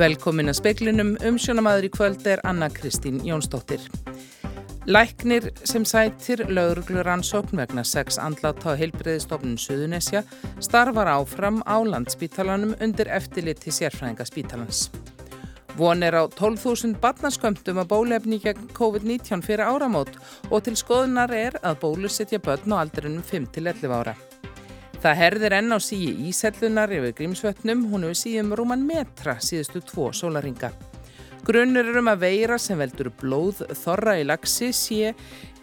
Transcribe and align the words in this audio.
Velkomin 0.00 0.48
að 0.48 0.56
speklinum, 0.56 1.10
umsjónamaður 1.28 1.84
í 1.84 1.88
kvöld 1.92 2.22
er 2.30 2.40
Anna 2.48 2.70
Kristín 2.72 3.18
Jónsdóttir. 3.26 3.82
Læknir 4.88 5.50
sem 5.68 5.84
sætir 5.84 6.40
lauruglur 6.48 7.10
ansókn 7.12 7.60
vegna 7.60 7.84
sex 7.84 8.16
andláta 8.16 8.72
á 8.72 8.80
heilbreyðistofnun 8.80 9.58
Suðunesja 9.60 10.22
starfar 10.64 11.10
áfram 11.18 11.60
á 11.68 11.76
landspítalanum 11.84 12.72
undir 12.80 13.12
eftirliti 13.12 13.74
sérfræðinga 13.76 14.24
spítalans. 14.24 14.86
Von 15.76 16.00
er 16.00 16.16
á 16.16 16.24
12.000 16.32 16.96
barnaskömmtum 17.04 17.84
að 17.84 17.92
bólefni 17.92 18.40
gegn 18.40 18.72
COVID-19 18.72 19.44
fyrir 19.44 19.68
áramót 19.68 20.16
og 20.48 20.64
til 20.64 20.78
skoðunar 20.80 21.36
er 21.36 21.60
að 21.60 21.82
bólusetja 21.84 22.40
börn 22.40 22.72
á 22.72 22.80
aldrinum 22.80 23.20
5-11 23.20 23.98
ára. 24.00 24.16
Það 25.00 25.16
herðir 25.16 25.54
enn 25.56 25.72
á 25.72 25.78
síi 25.80 26.10
ísellunar 26.28 26.92
yfir 26.92 27.14
grímsvötnum, 27.16 27.86
hún 27.88 28.04
hefur 28.04 28.18
síðum 28.20 28.50
rúman 28.58 28.82
metra 28.84 29.38
síðustu 29.40 29.80
tvo 29.88 30.10
sólaringa. 30.12 30.74
Grunnur 31.40 31.88
er 31.88 31.96
um 32.02 32.10
að 32.12 32.26
veira 32.26 32.58
sem 32.60 32.76
veldur 32.76 33.08
blóð 33.22 33.62
þorra 33.80 34.18
í 34.20 34.26
lagsi 34.28 34.68
sé 34.76 35.14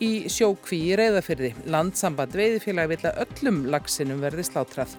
í 0.02 0.10
sjókví 0.26 0.80
í 0.88 0.96
reyðafyrði. 0.98 1.52
Landsamband 1.70 2.34
veiðfélagi 2.34 2.96
vil 2.96 3.12
að 3.12 3.22
öllum 3.28 3.62
lagsinum 3.70 4.26
verði 4.26 4.48
slátrað. 4.48 4.98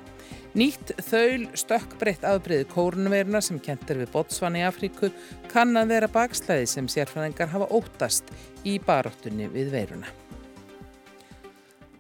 Nýtt 0.59 0.95
þaul 1.03 1.49
stökkbreytt 1.59 2.23
afbreyði 2.27 2.71
kórnverna 2.71 3.43
sem 3.43 3.59
kentir 3.63 3.99
við 4.05 4.15
Botswana 4.15 4.63
í 4.63 4.65
Afríku 4.71 5.11
kann 5.51 5.75
að 5.77 5.97
vera 5.97 6.13
bakslæði 6.15 6.71
sem 6.71 6.89
sérfræðingar 6.95 7.51
hafa 7.53 7.69
óttast 7.75 8.31
í 8.63 8.79
baróttunni 8.79 9.51
við 9.51 9.75
veiruna. 9.75 10.28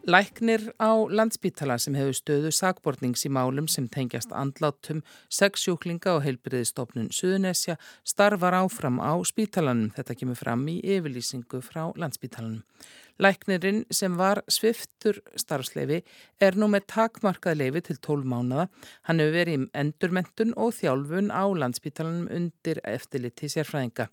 Læknir 0.08 0.62
á 0.80 0.88
landsbítala 1.12 1.74
sem 1.76 1.92
hefur 1.92 2.14
stöðu 2.16 2.48
sakbortnings 2.56 3.26
í 3.28 3.30
málum 3.36 3.66
sem 3.68 3.84
tengjast 3.92 4.30
andlátum, 4.32 5.02
sexsjúklinga 5.28 6.14
og 6.16 6.22
heilbriðistofnun 6.24 7.10
Suðunesja 7.12 7.76
starfar 8.08 8.56
áfram 8.56 9.02
á 9.04 9.12
spítalanum. 9.28 9.90
Þetta 9.92 10.16
kemur 10.16 10.40
fram 10.40 10.64
í 10.72 10.78
yfirlýsingu 10.80 11.60
frá 11.60 11.90
landsbítalanum. 11.92 12.62
Læknirinn 13.18 13.80
sem 13.90 14.14
var 14.18 14.44
sviftur 14.46 15.16
starfsleifi 15.34 16.04
er 16.44 16.54
nú 16.54 16.68
með 16.70 16.86
takmarkað 16.92 17.58
leifi 17.58 17.82
til 17.88 17.98
12 17.98 18.28
mánada. 18.30 18.68
Hann 19.08 19.18
hefur 19.18 19.34
verið 19.34 19.56
í 19.58 19.66
endurmentun 19.82 20.54
og 20.54 20.76
þjálfun 20.78 21.32
á 21.34 21.42
landsbítalanum 21.62 22.30
undir 22.30 22.78
eftirliti 22.86 23.50
sérfræðinga. 23.50 24.06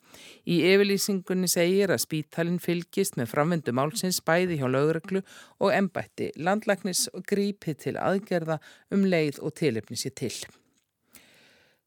Í 0.50 0.58
yfirlýsingunni 0.72 1.52
segir 1.52 1.94
að 1.94 2.02
spítalinn 2.08 2.60
fylgist 2.64 3.20
með 3.22 3.32
framvendu 3.36 3.78
málsins 3.78 4.24
bæði 4.26 4.58
hjá 4.62 4.68
lögreglu 4.74 5.22
og 5.62 5.74
embætti 5.78 6.34
landlæknis 6.42 7.06
og 7.14 7.30
grípi 7.30 7.78
til 7.78 8.00
aðgerða 8.02 8.58
um 8.90 9.06
leið 9.06 9.44
og 9.46 9.54
tilefni 9.62 10.02
sér 10.02 10.18
til. 10.18 10.36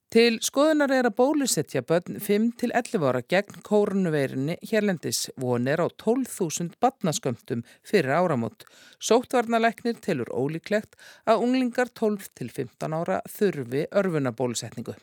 Til 0.09 0.39
skoðunar 0.41 0.89
er 0.97 1.05
að 1.05 1.19
bólusetja 1.19 1.83
börn 1.85 2.15
5-11 2.25 3.03
ára 3.05 3.21
gegn 3.29 3.59
kórnuveirinni 3.67 4.55
hérlendis 4.71 5.27
vonir 5.37 5.83
á 5.85 5.87
12.000 6.01 6.79
barnaskömmtum 6.81 7.61
fyrir 7.85 8.15
áramót. 8.17 8.65
Sóttvarnaleknir 9.05 10.01
telur 10.01 10.33
ólíklegt 10.33 10.97
að 11.29 11.45
unglingar 11.45 11.93
12-15 11.93 12.97
ára 12.97 13.21
þurfi 13.29 13.85
örfunabólusetningu. 14.01 14.97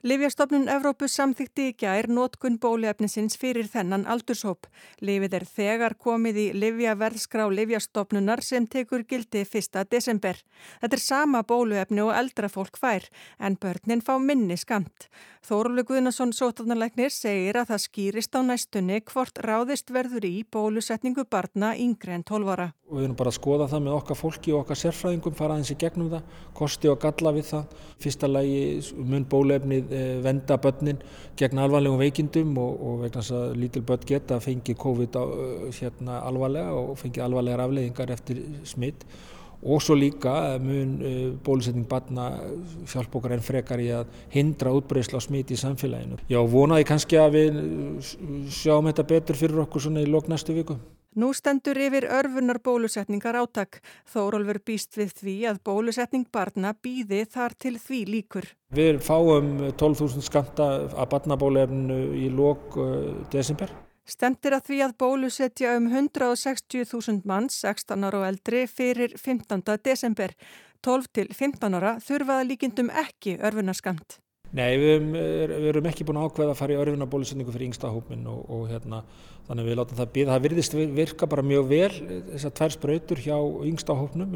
Livjastofnun 0.00 0.62
Evrópu 0.72 1.04
samþykti 1.12 1.64
í 1.68 1.72
gær 1.76 2.06
nótkun 2.08 2.54
bóliefnisins 2.56 3.34
fyrir 3.36 3.66
þennan 3.68 4.06
aldurshóp. 4.08 4.64
Livið 5.04 5.34
er 5.36 5.44
þegar 5.44 5.94
komið 6.00 6.38
í 6.40 6.44
Livjaverðskrá 6.56 7.44
Livjastofnunar 7.52 8.40
sem 8.40 8.64
tekur 8.64 9.04
gildi 9.04 9.42
1. 9.44 9.76
desember. 9.92 10.40
Þetta 10.80 10.96
er 10.96 11.04
sama 11.04 11.42
bóluefni 11.44 12.00
og 12.00 12.14
eldra 12.16 12.48
fólk 12.48 12.80
fær, 12.80 13.10
en 13.36 13.60
börnin 13.60 14.00
fá 14.00 14.14
minni 14.16 14.56
skamt. 14.56 15.10
Þóruleg 15.44 15.88
Guðnason 15.88 16.32
Sótarnarleiknir 16.36 17.12
segir 17.12 17.60
að 17.60 17.74
það 17.74 17.84
skýrist 17.84 18.34
á 18.36 18.40
næstunni 18.44 19.02
hvort 19.04 19.36
ráðist 19.44 19.92
verður 19.92 20.24
í 20.28 20.46
bólusetningu 20.48 21.26
barna 21.28 21.74
yngre 21.76 22.16
en 22.16 22.24
12 22.24 22.50
ára. 22.56 22.70
Við 22.90 23.04
erum 23.04 23.16
bara 23.16 23.32
að 23.32 23.36
skoða 23.38 23.68
það 23.70 23.84
með 23.86 23.96
okkar 23.96 24.18
fólki 24.18 24.52
og 24.52 24.64
okkar 24.64 24.80
sérfræðingum, 24.80 25.36
fara 25.38 25.56
aðeins 25.56 25.72
í 25.72 25.78
gegnum 25.80 26.10
það, 26.12 26.36
kosti 26.58 26.90
og 26.90 26.98
galla 27.00 27.32
við 27.36 27.46
það. 27.52 27.76
Fyrsta 28.02 28.28
lagi 28.28 28.60
mun 28.98 29.28
bólefnið 29.30 29.89
Eh, 29.90 30.20
venda 30.22 30.54
börnin 30.56 31.00
gegn 31.38 31.58
alvarlegum 31.58 31.98
veikindum 31.98 32.52
og, 32.62 32.76
og 32.78 33.00
vegna 33.02 33.24
þess 33.24 33.34
að 33.34 33.56
lítil 33.58 33.82
börn 33.88 34.04
geta 34.06 34.36
fengið 34.38 34.76
COVID 34.78 35.16
á, 35.18 35.24
eh, 35.24 35.64
hérna, 35.80 36.20
alvarlega 36.28 36.76
og 36.78 36.92
fengið 37.00 37.24
alvarlegar 37.24 37.64
afleiðingar 37.64 38.12
eftir 38.14 38.38
smitt 38.62 39.02
og 39.60 39.82
svo 39.82 39.96
líka 39.98 40.32
mun 40.62 40.92
uh, 41.04 41.16
bólusetning 41.44 41.84
barna 41.84 42.30
hjálp 42.88 43.18
okkar 43.18 43.34
enn 43.34 43.42
frekar 43.44 43.82
í 43.82 43.90
að 43.92 44.06
hindra 44.32 44.72
útbreysla 44.72 45.20
á 45.20 45.26
smitt 45.26 45.52
í 45.52 45.58
samfélaginu. 45.60 46.16
Já, 46.32 46.38
vonaði 46.48 46.86
kannski 46.88 47.18
að 47.20 47.36
við 47.36 47.58
sjáum 48.56 48.88
þetta 48.88 49.04
betur 49.10 49.36
fyrir 49.36 49.60
okkur 49.66 49.84
svona 49.84 50.00
í 50.00 50.08
lok 50.08 50.32
næstu 50.32 50.56
viku. 50.56 50.78
Nú 51.18 51.32
stendur 51.34 51.78
yfir 51.82 52.04
örfunar 52.06 52.60
bólusetningar 52.62 53.34
átak. 53.40 53.80
Þórólfur 54.06 54.60
býst 54.62 54.94
við 54.94 55.14
því 55.18 55.34
að 55.50 55.60
bólusetning 55.66 56.28
barna 56.30 56.70
býði 56.78 57.24
þar 57.26 57.56
til 57.58 57.74
því 57.82 58.00
líkur. 58.06 58.46
Við 58.70 59.00
fáum 59.02 59.50
12.000 59.74 60.22
skamta 60.22 60.68
að 60.94 61.10
barnabólefnu 61.10 62.00
í 62.14 62.30
lók 62.30 62.78
uh, 62.78 63.10
desember. 63.34 63.74
Stendir 64.06 64.54
að 64.54 64.70
því 64.70 64.80
að 64.86 64.96
bólusetja 65.02 65.74
um 65.78 65.90
160.000 65.90 67.26
manns, 67.26 67.58
16 67.62 68.06
ára 68.06 68.22
og 68.22 68.30
eldri, 68.30 68.64
fyrir 68.70 69.18
15. 69.18 69.66
desember. 69.82 70.34
12 70.86 71.10
til 71.12 71.28
15 71.34 71.76
ára 71.76 71.98
þurfaða 72.00 72.46
líkindum 72.48 72.90
ekki 72.90 73.36
örfunarskamt. 73.42 74.20
Nei, 74.50 74.70
við, 74.80 75.04
við 75.14 75.66
erum 75.70 75.86
ekki 75.86 76.04
búin 76.06 76.18
að 76.18 76.30
ákveða 76.30 76.54
að 76.54 76.58
fara 76.58 76.74
í 76.74 76.78
örfunarbólusetningu 76.82 77.52
fyrir 77.54 77.68
yngsta 77.68 77.90
hópin 77.94 78.24
og, 78.26 78.40
og 78.50 78.64
hérna 78.72 79.04
þannig 79.46 79.62
að 79.62 79.68
við 79.68 79.78
látum 79.78 80.00
það 80.00 80.10
býða. 80.16 80.32
Það 80.32 80.46
virðist 80.46 80.74
virka 80.96 81.28
bara 81.30 81.44
mjög 81.46 81.68
vel 81.70 81.92
þessar 82.32 82.56
tvær 82.58 82.74
spröytur 82.74 83.22
hjá 83.22 83.36
yngsta 83.70 83.94
hópnum 83.98 84.34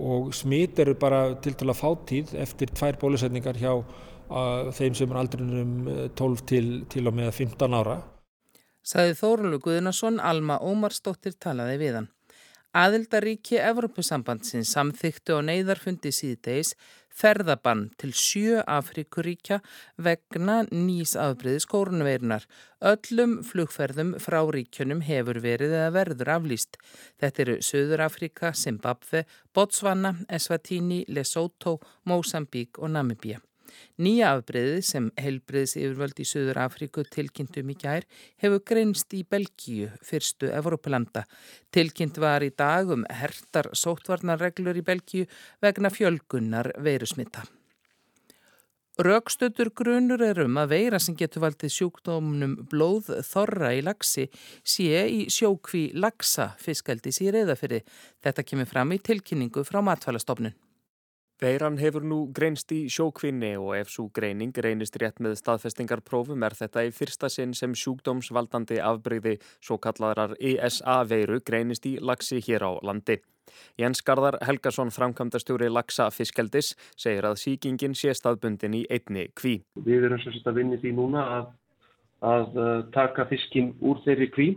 og 0.00 0.32
smít 0.32 0.80
eru 0.80 0.94
bara 0.96 1.20
til 1.44 1.52
til 1.52 1.68
að 1.68 1.80
fá 1.82 1.90
tíð 2.08 2.32
eftir 2.40 2.72
tvær 2.72 2.96
bólusetningar 3.02 3.60
hjá 3.60 3.74
uh, 3.76 4.72
þeim 4.72 4.96
sem 4.96 5.12
er 5.12 5.20
aldrinum 5.20 5.76
12 6.16 6.46
til, 6.48 6.72
til 6.88 7.04
og 7.10 7.16
með 7.20 7.30
15 7.36 7.76
ára. 7.76 8.00
Saði 8.82 9.14
Þórulu 9.20 9.60
Guðnason, 9.62 10.16
Alma 10.18 10.56
Ómarsdóttir 10.64 11.36
talaði 11.38 11.76
við 11.78 12.00
hann. 12.00 12.08
Aðildaríki 12.72 13.58
Evropasambandsins 13.60 14.72
samþyktu 14.72 15.36
á 15.36 15.40
neyðarfundi 15.44 16.08
síðdeis 16.08 16.72
ferðabann 17.16 17.88
til 18.00 18.12
sjö 18.16 18.62
Afrikuríkja 18.64 19.60
vegna 20.02 20.62
nýs 20.70 21.14
afbreyðis 21.20 21.68
kórnveirunar. 21.70 22.48
Öllum 22.92 23.38
flugferðum 23.46 24.16
frá 24.22 24.40
ríkjunum 24.56 25.04
hefur 25.06 25.42
verið 25.44 25.76
eða 25.78 25.94
verður 25.98 26.34
aflýst. 26.38 26.80
Þetta 27.20 27.46
eru 27.46 27.56
Söður 27.62 28.06
Afrika, 28.08 28.52
Zimbabwe, 28.56 29.24
Botswana, 29.54 30.16
Eswatini, 30.28 31.04
Lesotho, 31.08 31.78
Mosambík 32.08 32.82
og 32.82 32.94
Namibíu. 32.96 33.40
Nýja 34.02 34.32
afbreyðið 34.36 34.82
sem 34.88 35.08
helbreyðs 35.20 35.76
yfirvöld 35.80 36.20
í 36.22 36.26
Suður 36.28 36.62
Afríku 36.64 37.06
tilkynntum 37.06 37.72
í 37.72 37.78
gær 37.78 38.06
hefur 38.42 38.62
greinst 38.72 39.14
í 39.16 39.22
Belgíu, 39.24 39.92
fyrstu 40.04 40.50
Evrópulanda. 40.52 41.24
Tilkynnt 41.72 42.20
var 42.22 42.44
í 42.44 42.52
dag 42.56 42.92
um 42.92 43.06
hertar 43.10 43.70
sótvarnarreglur 43.72 44.78
í 44.78 44.86
Belgíu 44.86 45.26
vegna 45.64 45.92
fjölgunnar 45.92 46.72
veirusmitta. 46.82 47.44
Rögstötur 49.00 49.70
grunur 49.72 50.20
er 50.20 50.42
um 50.44 50.58
að 50.60 50.74
veira 50.74 50.98
sem 51.00 51.14
getur 51.16 51.46
valdið 51.46 51.72
sjúkdómnum 51.72 52.58
blóð 52.68 53.06
þorra 53.24 53.70
í 53.72 53.80
lagsi 53.80 54.26
sé 54.68 55.06
í 55.08 55.22
sjókví 55.32 55.86
lagsa 55.96 56.50
fiskaldis 56.60 57.22
í 57.24 57.30
reyðafyrri. 57.32 57.80
Þetta 58.20 58.44
kemur 58.44 58.68
fram 58.68 58.92
í 58.92 59.00
tilkynningu 59.00 59.64
frá 59.64 59.80
matfælastofnun. 59.80 60.52
Veiran 61.42 61.74
hefur 61.80 62.04
nú 62.06 62.16
greinst 62.30 62.70
í 62.70 62.84
sjókvinni 62.86 63.56
og 63.58 63.72
ef 63.74 63.88
svo 63.90 64.04
greining 64.14 64.54
reynist 64.62 64.94
rétt 65.02 65.16
með 65.18 65.32
staðfestingarprófum 65.40 66.44
er 66.46 66.54
þetta 66.54 66.84
í 66.86 66.92
fyrsta 66.94 67.26
sinn 67.34 67.50
sem 67.58 67.72
sjúkdómsvaldandi 67.74 68.76
afbreyði 68.78 69.32
svo 69.56 69.74
kallarar 69.82 70.36
ESA-veiru 70.38 71.40
greinist 71.42 71.88
í 71.90 71.96
lagsi 71.98 72.38
hér 72.46 72.62
á 72.62 72.70
landi. 72.86 73.16
Jens 73.74 74.04
Garðar 74.06 74.38
Helgason, 74.46 74.92
framkvæmdastjóri 74.94 75.66
Lagsa 75.66 76.06
Fiskeldis, 76.14 76.76
segir 76.94 77.26
að 77.26 77.40
síkingin 77.42 77.96
sé 77.98 78.14
staðbundin 78.14 78.76
í 78.78 78.84
einni 78.86 79.24
kví. 79.34 79.56
Við 79.82 80.06
erum 80.06 80.22
sérst 80.22 80.46
að 80.46 80.60
vinni 80.60 80.78
því 80.78 80.92
núna 81.00 81.24
að, 81.40 81.48
að 82.34 82.54
uh, 82.54 82.70
taka 82.94 83.26
fiskin 83.32 83.72
úr 83.82 83.98
þeirri 84.06 84.30
kví 84.30 84.48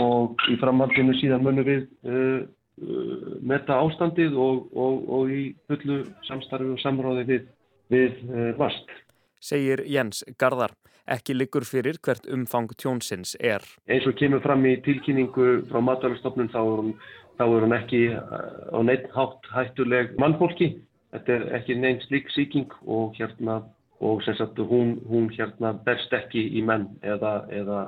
og 0.00 0.48
í 0.48 0.56
framhaldinu 0.64 1.18
síðan 1.20 1.44
munum 1.44 1.68
við 1.68 1.84
uh, 2.08 2.48
metta 2.80 3.78
ástandið 3.80 4.36
og, 4.40 4.68
og, 4.74 5.06
og 5.12 5.32
í 5.32 5.42
fullu 5.70 6.02
samstarfi 6.28 6.70
og 6.74 6.82
samráði 6.82 7.26
við, 7.28 7.48
við 7.92 8.20
uh, 8.30 8.50
vast. 8.60 8.92
Segir 9.40 9.82
Jens 9.88 10.22
Garðar, 10.40 10.74
ekki 11.08 11.36
liggur 11.36 11.64
fyrir 11.68 12.00
hvert 12.04 12.28
umfang 12.32 12.70
tjónsins 12.80 13.34
er. 13.40 13.64
Eins 13.88 14.06
og 14.08 14.16
kemur 14.20 14.42
fram 14.44 14.64
í 14.68 14.76
tilkynningu 14.84 15.64
frá 15.70 15.80
matalastofnun 15.84 16.52
þá 16.52 16.60
er 16.60 16.76
hún, 16.82 16.94
þá 17.40 17.44
er 17.48 17.66
hún 17.66 17.76
ekki 17.76 18.02
uh, 18.14 18.40
á 18.72 18.78
neitt 18.86 19.10
hátt 19.16 19.52
hættuleg 19.54 20.16
mannfólki. 20.20 20.74
Þetta 21.10 21.36
er 21.36 21.46
ekki 21.58 21.76
neins 21.76 22.04
lík 22.12 22.28
síking 22.36 22.70
og 22.86 23.16
hérna 23.18 23.62
og 24.00 24.22
sem 24.24 24.34
sagt 24.38 24.58
hún, 24.58 24.96
hún 25.08 25.28
hérna 25.34 25.74
berst 25.84 26.12
ekki 26.16 26.46
í 26.56 26.62
menn 26.64 26.86
eða, 27.04 27.42
eða, 27.52 27.80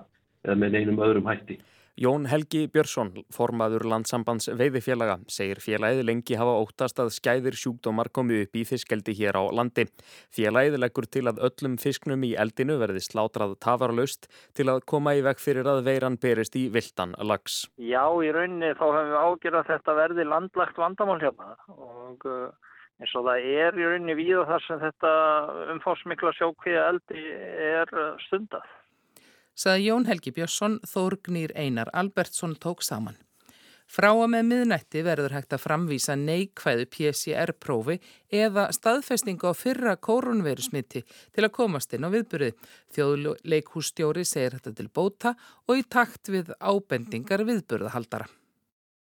eða 0.45 0.56
með 0.61 0.81
einum 0.81 1.00
öðrum 1.00 1.31
hætti. 1.31 1.56
Jón 2.00 2.25
Helgi 2.25 2.71
Björnsson, 2.73 3.11
formaður 3.29 3.83
landsambands 3.85 4.47
veiðifélaga, 4.56 5.19
segir 5.29 5.59
félagið 5.61 6.06
lengi 6.09 6.39
hafa 6.41 6.55
óttast 6.62 7.03
að 7.03 7.11
skæðir 7.12 7.59
sjúkdómar 7.61 8.09
komi 8.09 8.39
upp 8.47 8.56
í 8.56 8.62
fiskeldi 8.65 9.12
hér 9.19 9.37
á 9.37 9.44
landi. 9.53 9.85
Félagið 10.33 10.79
leggur 10.81 11.05
til 11.05 11.27
að 11.29 11.43
öllum 11.44 11.77
fisknum 11.77 12.25
í 12.25 12.33
eldinu 12.33 12.79
verði 12.81 13.05
slátrað 13.05 13.59
tafarlaust 13.61 14.31
til 14.56 14.71
að 14.73 14.81
koma 14.89 15.12
í 15.19 15.21
veg 15.21 15.37
fyrir 15.37 15.69
að 15.69 15.85
veiran 15.91 16.17
berist 16.17 16.56
í 16.56 16.71
viltan 16.73 17.12
lags. 17.21 17.67
Já, 17.77 18.09
í 18.25 18.33
rauninni 18.33 18.73
þá 18.73 18.87
hefum 18.88 19.12
við 19.12 19.21
ágjörðað 19.29 19.73
þetta 19.75 20.00
verði 20.00 20.29
landlagt 20.33 20.81
vandamál 20.81 21.21
hérna 21.21 21.53
og 21.77 22.25
uh, 22.25 22.49
eins 23.05 23.19
og 23.21 23.29
það 23.29 23.50
er 23.53 23.77
í 23.77 23.91
rauninni 23.91 24.17
víða 24.17 24.49
þar 24.49 24.65
sem 24.65 24.81
þetta 24.88 25.17
umfásmikla 25.77 26.33
sjókvíða 26.41 26.88
eldi 26.95 27.27
er 27.69 27.93
uh, 27.93 28.15
stundað 28.31 28.65
saði 29.54 29.90
Jón 29.90 30.08
Helgi 30.08 30.32
Björnsson, 30.37 30.81
Þórgnýr 30.87 31.52
Einar 31.56 31.90
Albertsson 31.93 32.56
tók 32.60 32.82
saman. 32.82 33.19
Frá 33.93 34.08
að 34.08 34.28
með 34.32 34.46
miðnætti 34.49 35.02
verður 35.04 35.34
hægt 35.37 35.52
að 35.52 35.64
framvísa 35.66 36.14
neikvæðu 36.16 36.87
PCR-prófi 36.94 37.99
eða 38.32 38.70
staðfestingu 38.72 39.50
á 39.50 39.52
fyrra 39.52 39.96
koronverusmiti 40.00 41.02
til 41.04 41.44
að 41.44 41.52
komast 41.58 41.93
inn 41.93 42.08
á 42.08 42.14
viðburði. 42.14 42.54
Þjóðleikhússtjóri 42.96 44.25
segir 44.25 44.56
þetta 44.56 44.76
til 44.78 44.88
bóta 44.88 45.34
og 45.69 45.76
í 45.76 45.84
takt 45.84 46.32
við 46.32 46.54
ábendingar 46.56 47.44
viðburðahaldara. 47.44 48.31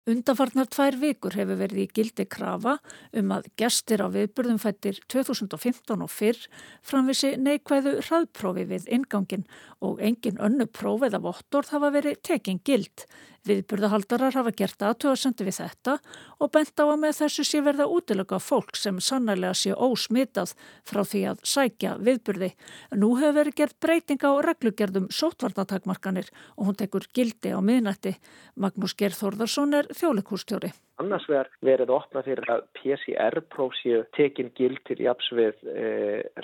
Undarfarnar 0.10 0.66
tvær 0.74 0.96
vikur 0.98 1.36
hefur 1.38 1.60
verið 1.60 1.84
í 1.84 1.90
gildi 1.94 2.24
krafa 2.34 2.78
um 3.20 3.34
að 3.36 3.50
gestir 3.62 4.02
á 4.02 4.08
viðburðum 4.10 4.58
fættir 4.62 4.98
2015 5.12 6.02
og 6.02 6.10
fyrr 6.10 6.40
framvisi 6.86 7.36
neikvæðu 7.38 8.00
hraðprófi 8.08 8.66
við 8.72 8.88
ingangin 8.96 9.46
og 9.86 10.02
engin 10.02 10.42
önnu 10.42 10.66
prófið 10.66 11.20
af 11.20 11.28
ottorð 11.34 11.76
hafa 11.76 11.92
verið 12.00 12.18
tekin 12.26 12.62
gild. 12.66 13.06
Viðburðahaldarar 13.48 14.36
hafa 14.36 14.52
gert 14.52 14.84
aðtöðasendi 14.84 15.46
við 15.48 15.58
þetta 15.62 15.96
og 16.40 16.52
bent 16.56 16.82
á 16.82 16.86
að 16.86 16.98
með 17.04 17.16
þessu 17.22 17.46
sé 17.48 17.62
verða 17.64 17.88
útilega 17.88 18.40
fólk 18.44 18.76
sem 18.76 19.00
sannarlega 19.04 19.56
sé 19.56 19.72
ósmitað 19.76 20.56
frá 20.88 21.02
því 21.08 21.24
að 21.32 21.46
sækja 21.54 21.96
viðburði. 22.04 22.52
Nú 23.00 23.14
hefur 23.20 23.38
verið 23.40 23.58
gert 23.62 23.80
breyting 23.80 24.26
á 24.28 24.32
reglugerðum 24.44 25.08
sótvarnatakmarkanir 25.14 26.30
og 26.58 26.70
hún 26.70 26.80
tekur 26.80 27.08
gildi 27.16 27.56
á 27.56 27.60
miðnætti. 27.64 28.18
Magnús 28.60 28.98
Gerþórðarsson 29.00 29.78
er 29.80 29.90
þjólikúrstjóri. 29.96 30.74
Annars 31.00 31.30
verið 31.32 31.86
að 31.86 31.94
opna 31.96 32.24
fyrir 32.26 32.50
að 32.52 32.66
PCR-próf 32.76 33.78
séu 33.80 34.02
tekin 34.18 34.52
gild 34.58 34.82
til 34.90 35.00
japs 35.00 35.30
við 35.32 35.56
e, 35.72 35.86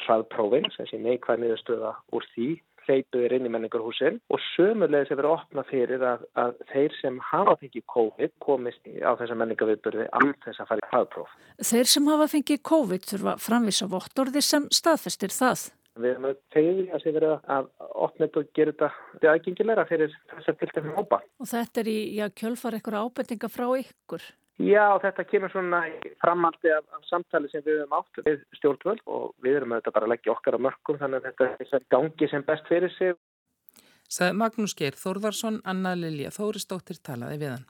hraðprófin 0.06 0.70
sem 0.78 0.88
sé 0.88 1.00
neikvæð 1.02 1.44
niðurstöða 1.44 1.92
úr 2.16 2.28
því 2.32 2.48
hleypuðir 2.88 3.38
inn 3.38 3.48
í 3.48 3.52
menningarhúsin 3.54 4.20
og 4.34 4.42
sömulegis 4.54 5.12
hefur 5.14 5.30
opna 5.34 5.66
fyrir 5.70 6.04
að, 6.06 6.26
að 6.40 6.60
þeir 6.72 6.98
sem 7.00 7.18
hafa 7.32 7.56
fengið 7.62 7.88
COVID 7.94 8.36
komist 8.44 8.92
á 9.02 9.12
þessa 9.20 9.40
menningarviðburði 9.42 10.10
allt 10.20 10.46
þess 10.46 10.62
að 10.64 10.70
fara 10.72 10.84
í 10.84 10.92
hraðpróf. 10.92 11.34
Þeir 11.72 11.92
sem 11.96 12.14
hafa 12.14 12.30
fengið 12.36 12.62
COVID 12.72 13.10
þurfa 13.12 13.36
framvisa 13.48 13.90
vottorði 13.92 14.46
sem 14.46 14.70
staðfestir 14.74 15.36
það. 15.36 15.68
Við 15.96 16.10
erum 16.12 16.26
að 16.28 16.40
tegja 16.52 16.96
að 16.96 17.04
sé 17.06 17.12
verið 17.16 17.52
að 17.56 17.68
opna 18.04 18.26
þetta 18.26 18.42
og 18.42 18.48
gera 18.58 18.74
þetta 18.74 19.30
aðgengilega 19.32 19.86
fyrir 19.88 20.18
þess 20.32 20.50
að 20.52 20.58
tilta 20.60 20.82
fyrir 20.82 20.98
hópa. 20.98 21.22
Og 21.40 21.48
þetta 21.48 21.82
er 21.82 21.92
í 21.92 22.00
kjölfar 22.36 22.76
eitthvað 22.76 23.06
ábendinga 23.06 23.52
frá 23.54 23.70
ykkur? 23.80 24.26
Já, 24.56 24.96
þetta 25.04 25.26
kemur 25.28 25.52
svona 25.52 25.82
framaldi 26.24 26.72
af, 26.72 26.86
af 26.96 27.04
samtali 27.10 27.50
sem 27.52 27.64
við 27.66 27.82
höfum 27.82 27.96
átt 27.98 28.22
við 28.24 28.44
stjórnvöld 28.56 29.02
og 29.12 29.34
við 29.44 29.58
erum 29.60 29.76
auðvitað 29.76 29.96
bara 29.98 30.08
að 30.08 30.14
leggja 30.14 30.32
okkar 30.32 30.56
á 30.56 30.60
mörgum 30.64 31.00
þannig 31.02 31.20
að 31.20 31.42
þetta 31.42 31.80
er 31.80 31.88
gangi 31.92 32.30
sem 32.32 32.46
best 32.48 32.72
fyrir 32.72 32.94
sig. 32.96 33.18
Saði 34.08 34.38
Magnús 34.40 34.76
Geir 34.80 34.96
Þórðarsson, 34.96 35.60
Anna 35.68 35.92
Lilja 36.00 36.32
Þóristóttir 36.32 37.02
talaði 37.04 37.42
við 37.42 37.52
hann. 37.52 37.68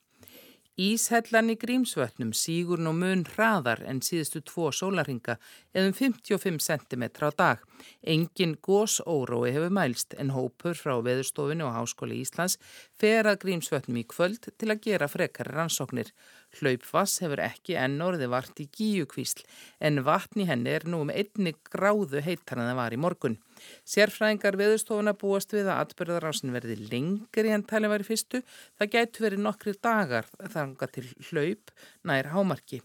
Íshellan 0.76 1.54
í 1.54 1.54
Grímsvötnum 1.56 2.34
sígur 2.36 2.82
nú 2.84 2.92
mun 2.92 3.22
hraðar 3.30 3.80
en 3.88 4.02
síðustu 4.04 4.42
tvo 4.44 4.74
sólarhinga 4.76 5.38
eða 5.72 5.88
um 5.88 5.94
55 5.96 6.66
cm 6.66 7.06
á 7.24 7.32
dag. 7.32 7.62
Engin 8.04 8.58
gósórói 8.60 9.54
hefur 9.56 9.72
mælst 9.72 10.18
en 10.20 10.34
hópur 10.36 10.76
frá 10.76 10.98
Veðurstofinu 11.00 11.64
og 11.70 11.78
Háskóli 11.78 12.20
Íslands 12.20 12.58
fer 13.00 13.24
að 13.24 13.40
Grímsvötnum 13.46 14.02
í 14.02 14.04
kvöld 14.04 14.52
til 14.52 14.68
að 14.68 14.84
gera 14.90 15.08
frekari 15.08 15.56
rannsóknir. 15.56 16.12
Hlaupvass 16.60 17.24
hefur 17.24 17.40
ekki 17.48 17.80
enn 17.80 18.04
orði 18.04 18.28
vart 18.36 18.60
í 18.60 18.68
gíukvísl 18.68 19.48
en 19.80 20.04
vatni 20.04 20.44
henni 20.52 20.76
er 20.76 20.84
nú 20.92 21.06
um 21.06 21.16
einni 21.16 21.56
gráðu 21.72 22.20
heitar 22.20 22.60
en 22.60 22.68
það 22.74 22.82
var 22.84 23.00
í 23.00 23.00
morgun. 23.00 23.40
Sérfræðingar 23.86 24.58
veðustofuna 24.60 25.14
búast 25.20 25.54
við 25.56 25.70
að 25.70 25.86
atbyrðarásin 25.86 26.56
verði 26.56 26.78
lengri 26.90 27.54
en 27.54 27.66
tali 27.68 27.92
var 27.92 28.04
í 28.04 28.08
fyrstu. 28.08 28.42
Það 28.80 28.92
gætu 28.98 29.26
verið 29.26 29.46
nokkri 29.46 29.76
dagar 29.78 30.30
þanga 30.56 30.90
til 30.96 31.06
hlaup 31.30 31.74
nær 32.04 32.32
hámarki. 32.34 32.82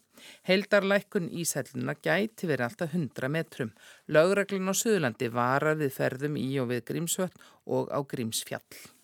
Heildarlækkun 0.49 1.31
ísællina 1.43 1.97
gæti 2.05 2.49
verið 2.51 2.69
alltaf 2.69 2.95
100 2.95 3.33
metrum. 3.33 3.75
Lögreglun 4.13 4.73
á 4.73 4.75
Suðlandi 4.77 5.33
varar 5.33 5.81
við 5.81 5.95
ferðum 5.97 6.41
í 6.41 6.49
og 6.61 6.73
við 6.75 6.87
Grímsvöld 6.93 7.45
og 7.67 7.89
á 7.89 7.99
Grímsfjall. 8.05 9.00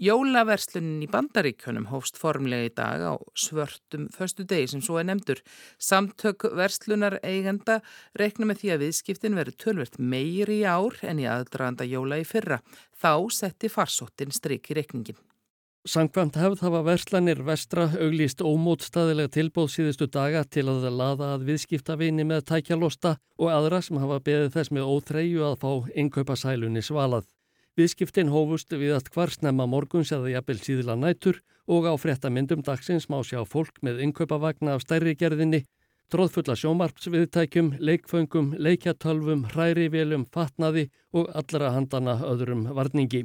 Jólaverslunin 0.00 1.02
í 1.04 1.06
bandaríkjunum 1.12 1.90
hófst 1.90 2.16
formlega 2.16 2.70
í 2.70 2.72
dag 2.72 3.02
á 3.04 3.14
svörtum 3.36 4.06
förstu 4.14 4.46
degi 4.48 4.70
sem 4.72 4.80
svo 4.80 4.96
er 4.96 5.04
nefndur. 5.10 5.42
Samtök 5.76 6.46
verslunar 6.56 7.18
eigenda 7.20 7.82
reikna 8.16 8.48
með 8.48 8.62
því 8.62 8.70
að 8.72 8.84
viðskiptin 8.86 9.36
verið 9.36 9.58
tölvert 9.60 9.98
meiri 10.00 10.62
í 10.62 10.64
ár 10.64 10.96
en 11.04 11.20
í 11.20 11.26
aðdraganda 11.28 11.84
jóla 11.84 12.16
í 12.16 12.24
fyrra. 12.24 12.62
Þá 12.96 13.28
setti 13.28 13.68
farsóttin 13.68 14.32
stryk 14.32 14.70
í 14.72 14.78
reikningin. 14.78 15.18
Sankvæmt 15.84 16.38
hefð 16.40 16.64
hafa 16.64 16.80
verslanir 16.84 17.42
vestra 17.44 17.90
auglýst 18.00 18.40
ómótstæðilega 18.40 19.34
tilbóð 19.36 19.68
síðustu 19.74 20.08
daga 20.08 20.46
til 20.48 20.64
að 20.72 20.88
laða 20.92 21.34
að 21.34 21.44
viðskiptavinni 21.50 22.24
með 22.24 22.46
tækjalosta 22.54 23.18
og 23.36 23.52
aðra 23.52 23.82
sem 23.84 24.00
hafa 24.00 24.20
beðið 24.24 24.56
þess 24.56 24.72
með 24.76 24.88
óþreyju 24.96 25.44
að 25.50 25.60
fá 25.60 25.70
innkaupa 25.92 26.38
sælunni 26.40 26.84
svalað. 26.84 27.28
Viðskiptin 27.80 28.28
hófust 28.28 28.74
við 28.76 28.90
að 28.92 29.06
hvarsnemma 29.14 29.64
morguns 29.64 30.10
eða 30.12 30.34
jafnvel 30.34 30.56
síðla 30.60 30.96
nætur 31.00 31.38
og 31.64 31.86
á 31.88 31.96
frettamyndum 31.96 32.60
dagsins 32.66 33.06
má 33.08 33.16
sjá 33.24 33.40
fólk 33.48 33.78
með 33.86 34.02
innkaupavagna 34.04 34.74
af 34.76 34.82
stærri 34.84 35.14
gerðinni, 35.16 35.62
tróðfulla 36.12 36.58
sjómarpsviðtækjum, 36.60 37.70
leikföngum, 37.80 38.52
leikjatölvum, 38.60 39.46
hrærivelum, 39.54 40.26
fatnaði 40.28 40.90
og 41.16 41.32
allra 41.32 41.72
handana 41.72 42.18
öðrum 42.28 42.68
varningi. 42.76 43.24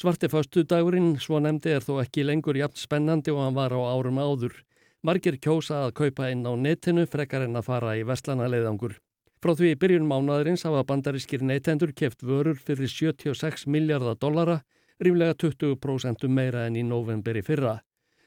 Svarti 0.00 0.32
föstu 0.32 0.64
dagurinn, 0.64 1.18
svo 1.20 1.42
nefndi, 1.44 1.76
er 1.76 1.84
þó 1.84 1.98
ekki 2.00 2.24
lengur 2.24 2.56
jafn 2.56 2.80
spennandi 2.80 3.34
og 3.34 3.44
hann 3.44 3.58
var 3.60 3.76
á 3.76 3.80
árum 3.92 4.22
áður. 4.24 4.56
Margir 5.04 5.36
kjósa 5.36 5.84
að 5.84 5.96
kaupa 6.00 6.32
inn 6.32 6.48
á 6.48 6.52
netinu 6.56 7.04
frekar 7.04 7.44
en 7.44 7.60
að 7.60 7.68
fara 7.68 7.98
í 8.00 8.08
verslana 8.08 8.48
leiðangur. 8.48 8.96
Frá 9.42 9.56
því 9.58 9.72
í 9.74 9.78
byrjun 9.82 10.04
mánaðurins 10.06 10.62
hafa 10.62 10.84
bandarískir 10.86 11.40
neytendur 11.42 11.90
keft 11.98 12.20
vörur 12.22 12.60
fyrir 12.62 12.86
76 12.86 13.64
miljardar 13.66 14.14
dollara, 14.14 14.60
ríflega 15.02 15.34
20% 15.34 16.28
meira 16.30 16.68
enn 16.68 16.78
í 16.78 16.84
novemberi 16.86 17.42
fyrra. 17.42 17.80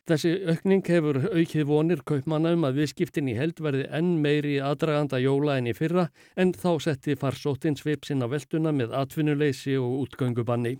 Þessi 0.05 0.33
aukning 0.51 0.83
hefur 0.85 1.21
aukið 1.31 1.63
vonir 1.69 2.03
kaupmanna 2.05 2.51
um 2.57 2.67
að 2.67 2.81
viðskiptin 2.81 3.31
í 3.31 3.37
held 3.39 3.63
verði 3.63 3.87
enn 3.95 4.11
meiri 4.21 4.59
aðdraganda 4.59 5.21
jóla 5.23 5.55
enn 5.57 5.71
í 5.71 5.77
fyrra 5.77 6.09
en 6.35 6.51
þá 6.51 6.69
setti 6.83 7.15
farsóttinn 7.17 7.79
svipsinn 7.79 8.21
á 8.21 8.27
velduna 8.27 8.75
með 8.75 8.91
atvinnuleysi 8.99 9.79
og 9.79 10.03
útgöngubanni. 10.03 10.75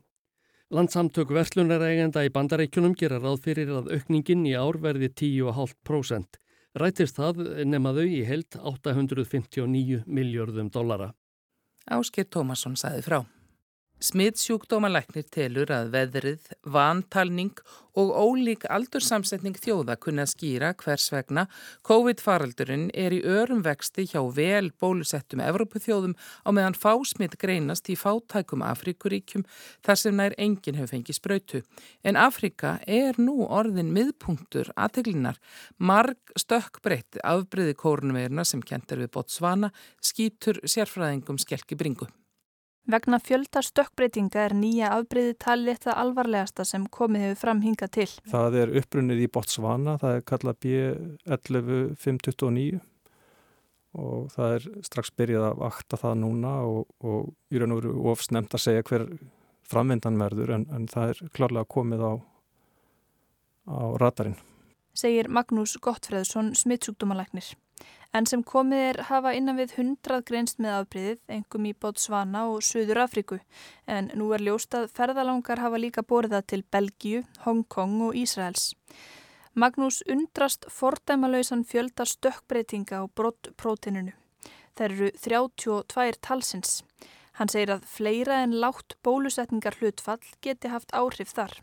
Landsamtök 0.75 1.32
verslunarægenda 1.32 2.27
í 2.27 2.34
bandaríkjunum 2.36 2.94
gera 3.00 3.24
ráð 3.24 3.39
fyrir 3.48 3.72
að 3.72 3.94
aukningin 3.96 4.44
í 4.46 4.54
ár 4.60 4.84
verði 4.84 5.13
10,5%. 5.15 6.44
Rætist 6.75 7.15
það 7.15 7.38
nemaðu 7.63 8.03
í 8.12 8.24
held 8.27 8.58
859 8.60 10.01
miljörðum 10.12 10.67
dollara. 10.74 11.13
Ásker 11.88 12.27
Tómasson 12.27 12.75
saði 12.75 13.05
frá. 13.05 13.22
Smittsjúkdómalæknir 14.06 15.26
telur 15.34 15.72
að 15.74 15.88
veðrið, 15.96 16.50
vantalning 16.70 17.56
og 17.98 18.12
ólík 18.14 18.66
aldursamsetning 18.70 19.56
þjóða 19.58 19.96
kunna 20.04 20.28
skýra 20.30 20.74
hvers 20.78 21.08
vegna 21.14 21.46
COVID-faraldurinn 21.88 22.90
er 22.94 23.16
í 23.16 23.22
örum 23.26 23.64
vexti 23.66 24.04
hjá 24.12 24.20
vel 24.36 24.68
bólusettum 24.84 25.42
Evrópuþjóðum 25.42 26.14
á 26.46 26.50
meðan 26.54 26.78
fásmitt 26.78 27.38
greinast 27.42 27.90
í 27.90 27.96
fátækum 27.98 28.66
Afrikuríkjum 28.68 29.46
þar 29.88 30.02
sem 30.02 30.20
nær 30.20 30.36
enginn 30.38 30.78
hefur 30.78 30.92
fengið 30.92 31.18
spröytu. 31.18 31.64
En 32.06 32.20
Afrika 32.20 32.76
er 32.86 33.18
nú 33.18 33.48
orðin 33.48 33.90
miðpunktur 33.96 34.70
aðteglinnar. 34.76 35.40
Marg 35.80 36.36
stökkbreytt 36.38 37.24
afbreyði 37.24 37.74
kórnveirna 37.80 38.46
sem 38.46 38.62
kentar 38.62 39.02
við 39.02 39.16
Botswana 39.18 39.72
skýtur 40.04 40.62
sérfræðingum 40.62 41.42
skelki 41.42 41.80
bringu. 41.80 42.12
Vegna 42.86 43.18
fjölda 43.18 43.63
stökkbreytinga 43.65 44.44
er 44.46 44.54
nýja 44.54 44.92
afbreyði 44.94 45.34
talið 45.42 45.74
þetta 45.74 45.96
alvarlegasta 46.04 46.62
sem 46.70 46.84
komið 46.94 47.24
hefur 47.25 47.39
fram 47.42 47.63
hinga 47.65 47.88
til. 47.89 48.06
Það 48.30 48.58
er 48.62 48.74
upprunnið 48.82 49.20
í 49.25 49.27
Botswana, 49.34 49.96
það 50.01 50.18
er 50.20 50.25
kallað 50.30 50.60
B11529 50.65 52.77
og 53.96 54.27
það 54.36 54.50
er 54.58 54.63
strax 54.86 55.08
byrjað 55.18 55.46
að 55.50 55.60
vakta 55.63 55.96
það 55.98 56.15
núna 56.22 56.51
og, 56.68 56.82
og 57.01 57.20
í 57.50 57.58
raun 57.62 57.74
og 57.74 57.80
veru 57.82 57.94
ofsnemt 58.12 58.54
að 58.54 58.65
segja 58.68 58.86
hver 58.86 59.04
framvindan 59.65 60.22
verður 60.22 60.50
en, 60.60 60.65
en 60.75 60.86
það 60.92 61.06
er 61.13 61.18
klárlega 61.34 61.65
komið 61.72 62.01
á, 62.06 62.13
á 63.72 63.74
radarinn. 64.01 64.38
Segir 64.96 65.28
Magnús 65.28 65.75
Gottfreðsson 65.84 66.54
smittsúkdómalæknir. 66.56 67.50
En 68.16 68.24
sem 68.30 68.44
komið 68.48 68.82
er 68.90 69.00
hafa 69.10 69.34
innan 69.36 69.58
við 69.60 69.74
hundrað 69.75 70.22
greinst 70.30 70.62
með 70.64 70.78
afbríðið, 70.78 71.18
engum 71.36 71.66
í 71.68 71.74
Botswana 71.75 72.46
og 72.48 72.64
Suður 72.64 73.02
Afríku. 73.04 73.42
En 73.92 74.08
nú 74.16 74.30
er 74.32 74.46
ljóst 74.46 74.78
að 74.80 74.88
ferðalangar 74.96 75.60
hafa 75.60 75.82
líka 75.84 76.04
borðað 76.08 76.46
til 76.54 76.62
Belgíu, 76.72 77.25
Hongkong 77.44 77.98
og 78.08 78.16
Ísraels. 78.16 78.70
Magnús 79.52 80.00
undrast 80.12 80.64
fordæmalauðsan 80.72 81.66
fjölda 81.68 82.08
stökkbreytinga 82.08 83.04
á 83.04 83.12
brottprótinunu. 83.12 84.16
Það 84.75 84.88
eru 84.88 85.12
32 85.28 86.18
talsins. 86.24 86.80
Hann 87.36 87.52
segir 87.52 87.74
að 87.75 87.88
fleira 87.92 88.40
en 88.46 88.56
látt 88.64 88.96
bólusetningar 89.04 89.75
hlutfall 89.82 90.24
geti 90.44 90.72
haft 90.72 90.96
áhrif 90.96 91.36
þar. 91.36 91.60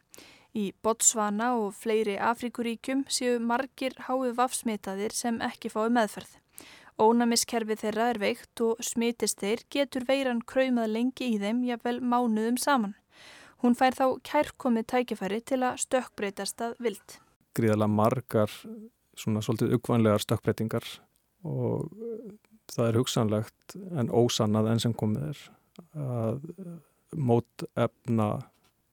Í 0.52 0.72
Botswana 0.84 1.54
og 1.56 1.72
fleiri 1.78 2.18
Afrikuríkjum 2.20 3.06
séu 3.08 3.38
margir 3.40 3.96
hái 4.06 4.32
vafsmitaðir 4.36 5.14
sem 5.16 5.40
ekki 5.44 5.72
fái 5.72 5.88
meðferð. 5.96 6.38
Ónamiskerfi 7.00 7.78
þeirra 7.80 8.10
er 8.12 8.20
veikt 8.20 8.60
og 8.60 8.82
smitist 8.84 9.40
þeir 9.40 9.64
getur 9.72 10.04
veiran 10.08 10.44
kræmað 10.44 10.92
lengi 10.92 11.32
í 11.32 11.40
þeim 11.40 11.64
jafnvel 11.64 11.98
mánuðum 12.04 12.60
saman. 12.60 12.94
Hún 13.64 13.78
fær 13.78 13.96
þá 13.96 14.06
kærkomið 14.28 14.88
tækifæri 14.92 15.40
til 15.40 15.62
að 15.64 15.80
stökkbreytast 15.86 16.60
að 16.66 16.76
vild 16.82 17.22
gríðarlega 17.56 17.92
margar 17.92 18.52
svona 19.18 19.42
svolítið 19.44 19.76
uggvænlegar 19.76 20.24
stökkbreytingar 20.24 20.86
og 21.48 21.90
það 22.72 22.86
er 22.88 22.98
hugsanlegt 23.00 23.76
en 23.98 24.12
ósannað 24.12 24.70
enn 24.72 24.82
sem 24.84 24.94
komið 24.96 25.28
er 25.32 25.42
að 25.98 26.46
mótefna 27.12 28.28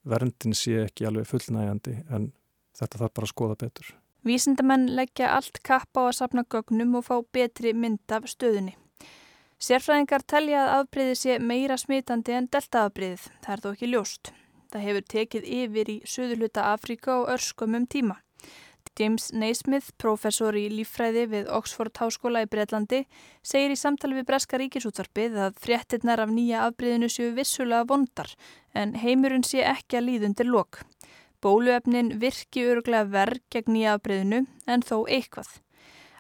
verndin 0.08 0.56
sé 0.56 0.84
ekki 0.86 1.08
alveg 1.10 1.28
fullnægjandi 1.30 1.96
en 2.10 2.32
þetta 2.78 3.02
þarf 3.02 3.16
bara 3.16 3.28
að 3.28 3.34
skoða 3.34 3.58
betur. 3.64 3.90
Vísindamenn 4.28 4.90
leggja 4.98 5.32
allt 5.36 5.62
kapp 5.64 5.96
á 5.96 6.10
að 6.10 6.18
sapna 6.20 6.44
gögnum 6.44 6.98
og 7.00 7.08
fá 7.08 7.16
betri 7.34 7.74
mynd 7.74 8.12
af 8.12 8.28
stöðunni. 8.28 8.76
Sérfræðingar 9.60 10.24
telja 10.24 10.60
að 10.64 10.74
afbreyði 10.78 11.16
sé 11.20 11.38
meira 11.40 11.76
smitandi 11.80 12.36
en 12.36 12.48
deltaafbreyðið, 12.52 13.26
það 13.44 13.56
er 13.56 13.64
þó 13.64 13.70
ekki 13.74 13.90
ljóst. 13.92 14.32
Það 14.72 14.86
hefur 14.86 15.06
tekið 15.14 15.48
yfir 15.60 15.92
í 15.92 15.96
söðurluta 16.08 16.68
Afríka 16.72 17.16
og 17.20 17.32
örskumum 17.34 17.88
tíma. 17.90 18.20
James 19.00 19.30
Naismith, 19.32 19.94
professor 19.96 20.56
í 20.60 20.66
líffræði 20.74 21.22
við 21.32 21.52
Oxford 21.56 21.96
Háskóla 21.96 22.42
í 22.44 22.50
Breitlandi, 22.52 23.06
segir 23.40 23.72
í 23.72 23.78
samtali 23.80 24.18
við 24.18 24.28
Breska 24.28 24.60
ríkisútvarpið 24.60 25.38
að 25.46 25.62
fréttinnar 25.64 26.20
af 26.20 26.34
nýja 26.36 26.66
afbreyðinu 26.66 27.08
séu 27.14 27.30
vissulega 27.38 27.88
vondar 27.88 28.34
en 28.76 28.98
heimurinn 29.00 29.48
sé 29.48 29.64
ekki 29.64 30.02
að 30.02 30.08
líðundir 30.10 30.52
lok. 30.52 30.82
Bóluefnin 31.40 32.18
virki 32.20 32.66
öruglega 32.68 33.08
verð 33.08 33.40
gegn 33.56 33.78
nýja 33.78 33.96
afbreyðinu 33.96 34.44
en 34.68 34.84
þó 34.84 34.98
eitthvað. 35.08 35.48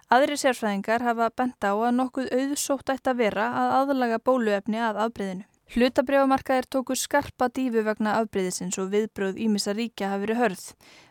Aðri 0.10 0.40
sérfræðingar 0.40 1.04
hafa 1.04 1.28
bent 1.36 1.60
á 1.68 1.76
að 1.76 1.98
nokkuð 2.00 2.32
auðsótt 2.32 2.96
ætti 2.96 3.12
að 3.12 3.20
vera 3.26 3.52
að 3.60 3.76
aðlaga 3.82 4.24
bóluefni 4.24 4.80
að 4.80 5.04
afbreyðinu. 5.04 5.50
Hlutabrjámarkaðir 5.70 6.66
tóku 6.66 6.96
skarpa 6.98 7.46
dífu 7.54 7.84
vegna 7.86 8.16
afbreyðisins 8.18 8.80
og 8.82 8.88
viðbröð 8.90 9.36
Ímissa 9.44 9.76
ríkja 9.78 10.10
hafi 10.10 10.24
verið 10.24 10.40
hörð. 10.42 10.64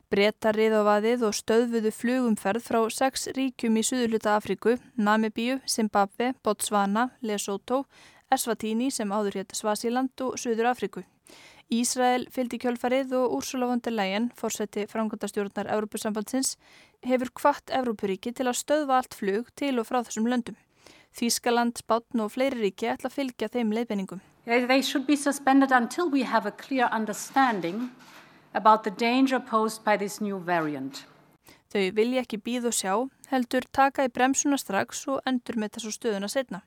Breta 0.08 0.54
riðofaðið 0.56 1.22
og 1.28 1.34
stöðvuðu 1.36 1.90
flugumferð 1.92 2.64
frá 2.64 2.78
sex 2.88 3.26
ríkjum 3.36 3.74
í 3.76 3.82
Suðurluta 3.84 4.38
Afríku, 4.38 4.78
Namibíu, 4.96 5.58
Zimbabwe, 5.68 6.30
Botswana, 6.40 7.10
Lesotho, 7.20 7.82
Eswatini 8.32 8.88
sem 8.88 9.12
áður 9.12 9.42
hétt 9.42 9.52
Svasiland 9.52 10.24
og 10.24 10.40
Suður 10.40 10.70
Afríku. 10.70 11.04
Ísrael 11.68 12.24
fylgdi 12.32 12.56
kjölfarið 12.62 13.12
og 13.20 13.36
Úrsula 13.36 13.68
von 13.68 13.84
der 13.84 13.92
Leyen, 13.92 14.30
fórseti 14.32 14.86
framkvæmdastjórnar 14.88 15.68
Európusambandsins, 15.76 16.56
hefur 17.04 17.28
kvart 17.36 17.68
Európuríki 17.68 18.32
til 18.32 18.48
að 18.48 18.62
stöðva 18.64 19.02
allt 19.02 19.12
flug 19.12 19.52
til 19.60 19.76
og 19.76 19.90
frá 19.90 20.00
þessum 20.00 20.24
löndum. 20.32 20.56
Þýskaland, 21.20 21.84
Spátn 21.84 22.24
og 22.24 22.32
fleiri 22.32 22.64
ríki 22.64 22.88
ætla 22.88 23.12
að 23.12 23.18
fylgja 23.20 23.52
þeim 23.52 23.76
leiðbeiningum. 23.76 24.24
They 24.48 24.80
should 24.80 25.04
be 25.04 25.16
suspended 25.16 25.70
until 25.70 26.08
we 26.08 26.24
about 28.58 28.82
the 28.82 28.90
danger 28.90 29.38
posed 29.40 29.84
by 29.84 29.96
this 29.96 30.20
new 30.20 30.38
variant. 30.38 31.06
Þau 31.70 31.92
vilja 31.94 32.24
ekki 32.24 32.40
býð 32.42 32.70
og 32.70 32.74
sjá, 32.74 32.94
heldur 33.30 33.66
taka 33.76 34.08
í 34.08 34.12
bremsuna 34.12 34.58
strax 34.58 35.04
og 35.12 35.20
endur 35.28 35.60
með 35.60 35.76
þessu 35.76 35.94
stöðuna 35.94 36.30
setna. 36.32 36.62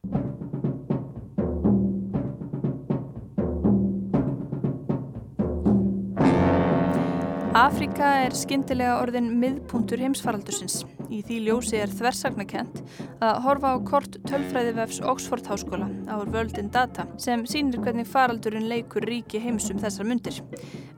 Afrika 7.51 8.13
er 8.23 8.31
skindilega 8.37 9.01
orðin 9.01 9.33
miðpuntur 9.41 9.99
heimsfaraldursins. 9.99 10.85
Í 11.11 11.19
því 11.27 11.37
ljósi 11.43 11.75
er 11.75 11.91
þversagnakent 11.91 12.77
að 13.19 13.39
horfa 13.43 13.73
á 13.75 13.77
kort 13.83 14.13
tölfræðivefs 14.29 15.01
Oxford 15.11 15.49
Háskóla 15.49 15.89
á 16.07 16.23
World 16.23 16.55
in 16.61 16.69
Data 16.71 17.03
sem 17.19 17.43
sínir 17.49 17.81
hvernig 17.83 18.07
faraldurinn 18.07 18.69
leikur 18.71 19.03
ríki 19.03 19.41
heimsum 19.43 19.81
þessar 19.83 20.07
myndir. 20.07 20.39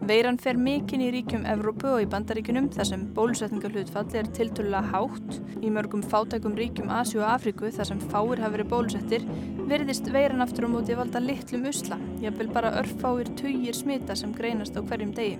Veiran 0.03 0.37
fer 0.37 0.59
mikinn 0.59 1.01
í 1.01 1.09
ríkjum 1.15 1.47
Evrópu 1.49 1.95
og 1.95 2.03
í 2.03 2.09
bandaríkunum 2.11 2.69
þar 2.75 2.89
sem 2.91 3.07
bólusetningarhlutfall 3.17 4.17
er 4.19 4.29
tilturlega 4.37 4.83
hátt. 4.93 5.39
Í 5.63 5.71
mörgum 5.73 6.03
fátækum 6.05 6.57
ríkjum 6.59 6.93
Asju 6.93 7.23
og 7.23 7.31
Afriku 7.33 7.71
þar 7.73 7.89
sem 7.89 8.03
fáir 8.11 8.43
hafi 8.43 8.57
verið 8.59 8.71
bólusettir 8.73 9.25
verðist 9.69 10.09
veiran 10.13 10.43
aftur 10.43 10.67
á 10.67 10.73
móti 10.75 10.97
valda 10.97 11.23
litlum 11.23 11.65
usla. 11.71 11.97
Vil 12.21 12.51
bara 12.53 12.75
örfáir 12.81 13.31
tugir 13.39 13.75
smita 13.77 14.15
sem 14.19 14.33
greinast 14.35 14.77
á 14.77 14.81
hverjum 14.83 15.15
degi. 15.15 15.39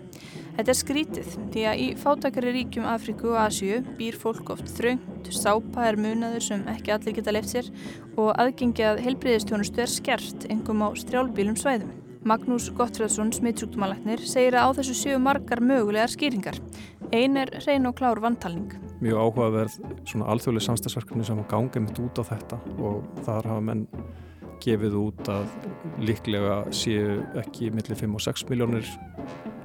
Þetta 0.54 0.70
er 0.70 0.78
skrítið 0.78 1.30
því 1.54 1.62
að 1.66 1.80
í 1.82 1.86
fátakari 1.98 2.52
ríkjum 2.54 2.86
Afriku 2.86 3.32
og 3.32 3.40
Asju 3.42 3.80
býr 3.98 4.18
fólk 4.22 4.52
oft 4.54 4.70
þröngt, 4.76 5.32
sápa 5.34 5.88
er 5.90 5.98
munaður 5.98 6.46
sem 6.46 6.62
ekki 6.70 6.94
allir 6.94 7.16
geta 7.18 7.34
left 7.34 7.50
sér 7.50 7.72
og 8.14 8.30
aðgengjað 8.38 9.02
helbriðistjónustu 9.02 9.82
er 9.82 9.90
skert 9.90 10.46
engum 10.54 10.86
á 10.86 10.94
strjálbílum 10.94 11.58
svæðum. 11.58 11.90
Magnús 12.24 12.70
Gottfredsson, 12.78 13.34
smittsjúktumalæknir, 13.36 14.22
segir 14.30 14.56
að 14.56 14.70
á 14.70 14.76
þessu 14.78 14.94
séu 14.96 15.18
margar 15.20 15.60
mögulegar 15.60 16.14
skýringar. 16.14 16.60
Einn 17.10 17.36
er 17.42 17.50
reyn 17.66 17.90
og 17.90 17.98
klár 17.98 18.22
vantalning. 18.24 18.78
Mjög 19.04 19.20
áhugaverð 19.26 19.80
svona 20.08 20.30
alþjóðlega 20.32 20.68
samstagsverkefni 20.70 21.26
sem 21.28 21.42
gangið 21.50 21.88
mitt 21.88 22.00
út 22.00 22.22
á 22.22 22.24
þetta 22.30 22.62
og 22.78 23.02
þar 23.26 23.50
hafa 23.52 23.66
menn 23.72 23.88
gefið 24.64 24.96
út 25.02 25.34
að 25.34 25.50
líklega 26.00 26.62
séu 26.72 27.20
ekki 27.42 27.74
millir 27.76 28.00
5 28.00 28.16
og 28.16 28.24
6 28.30 28.48
miljónir 28.54 28.88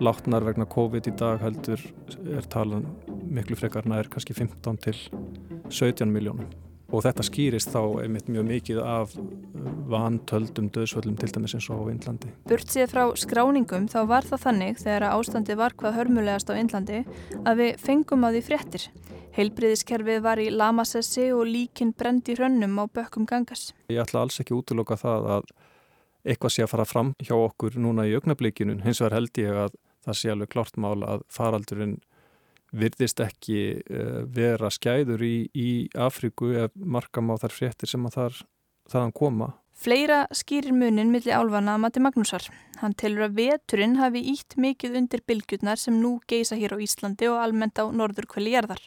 látnar 0.04 0.46
vegna 0.46 0.66
COVID 0.70 1.10
í 1.10 1.16
dag 1.18 1.42
heldur 1.42 1.82
er 2.36 2.46
talan 2.50 2.86
miklu 3.28 3.58
frekarna 3.58 3.98
er 3.98 4.08
kannski 4.12 4.36
15 4.36 4.80
til 4.84 4.96
17 5.68 6.08
miljónum 6.12 6.48
og 6.88 7.04
þetta 7.04 7.24
skýrist 7.26 7.74
þá 7.74 7.82
einmitt 8.04 8.30
mjög 8.32 8.46
mikið 8.48 8.78
af 8.80 9.12
vantöldum 9.92 10.70
döðsvöldum 10.72 11.18
til 11.20 11.28
dæmis 11.34 11.54
eins 11.58 11.68
og 11.68 11.84
á 11.84 11.92
Índlandi. 11.92 12.30
Burt 12.48 12.72
séð 12.72 12.94
frá 12.94 13.02
skráningum 13.20 13.90
þá 13.92 14.00
var 14.08 14.24
það 14.24 14.44
þannig 14.46 14.80
þegar 14.80 15.08
að 15.08 15.18
ástandi 15.18 15.58
var 15.60 15.76
hvað 15.76 15.98
hörmulegast 15.98 16.48
á 16.48 16.56
Índlandi 16.56 17.02
að 17.44 17.60
við 17.60 17.84
fengum 17.84 18.24
á 18.24 18.32
því 18.32 18.44
fréttir 18.46 18.88
Heilbriðiskerfið 19.38 20.22
var 20.24 20.40
í 20.42 20.48
lamasessi 20.50 21.28
og 21.30 21.44
líkin 21.46 21.92
brendi 21.94 22.34
hrönnum 22.34 22.80
á 22.82 22.84
bökkum 22.90 23.26
gangas. 23.28 23.68
Ég 23.86 24.00
ætla 24.02 24.24
alls 24.24 24.40
ekki 24.42 24.56
útloka 24.56 24.96
það 24.98 25.28
að 25.36 25.52
eitthvað 26.26 26.54
sé 26.54 26.64
að 26.64 26.72
fara 26.72 26.86
fram 26.88 27.12
hjá 27.22 27.36
okkur 27.36 27.76
núna 27.78 28.08
í 28.08 28.16
augnablíkinu. 28.18 28.80
Hins 28.82 28.98
vegar 28.98 29.20
held 29.20 29.38
ég 29.38 29.60
að 29.66 29.76
það 30.06 30.20
sé 30.20 30.32
alveg 30.32 30.52
klart 30.54 30.78
mál 30.80 30.98
að 31.06 31.24
faraldurinn 31.32 31.98
virðist 32.76 33.20
ekki 33.24 33.60
uh, 33.80 34.24
vera 34.28 34.68
skæður 34.72 35.24
í, 35.24 35.36
í 35.56 35.70
Afríku 35.96 36.52
eða 36.52 36.68
markam 36.76 37.32
á 37.32 37.40
þar 37.40 37.56
fréttir 37.56 37.88
sem 37.88 38.04
að 38.04 38.18
þar, 38.18 38.42
þaðan 38.92 39.16
koma. 39.16 39.54
Fleira 39.78 40.24
skýrir 40.34 40.74
munin 40.74 41.12
millir 41.14 41.36
álvana 41.38 41.76
að 41.76 41.82
mati 41.84 42.00
Magnúsar. 42.02 42.48
Hann 42.80 42.96
telur 42.98 43.28
að 43.28 43.36
veturinn 43.38 43.94
hafi 44.00 44.24
ítt 44.32 44.56
mikið 44.58 44.96
undir 44.98 45.22
bylgjurnar 45.22 45.78
sem 45.78 45.94
nú 46.02 46.16
geisa 46.26 46.58
hér 46.58 46.74
á 46.74 46.82
Íslandi 46.82 47.28
og 47.30 47.38
almennt 47.38 47.78
á 47.78 47.86
norður 47.86 48.26
kveli 48.32 48.56
jarðar. 48.56 48.82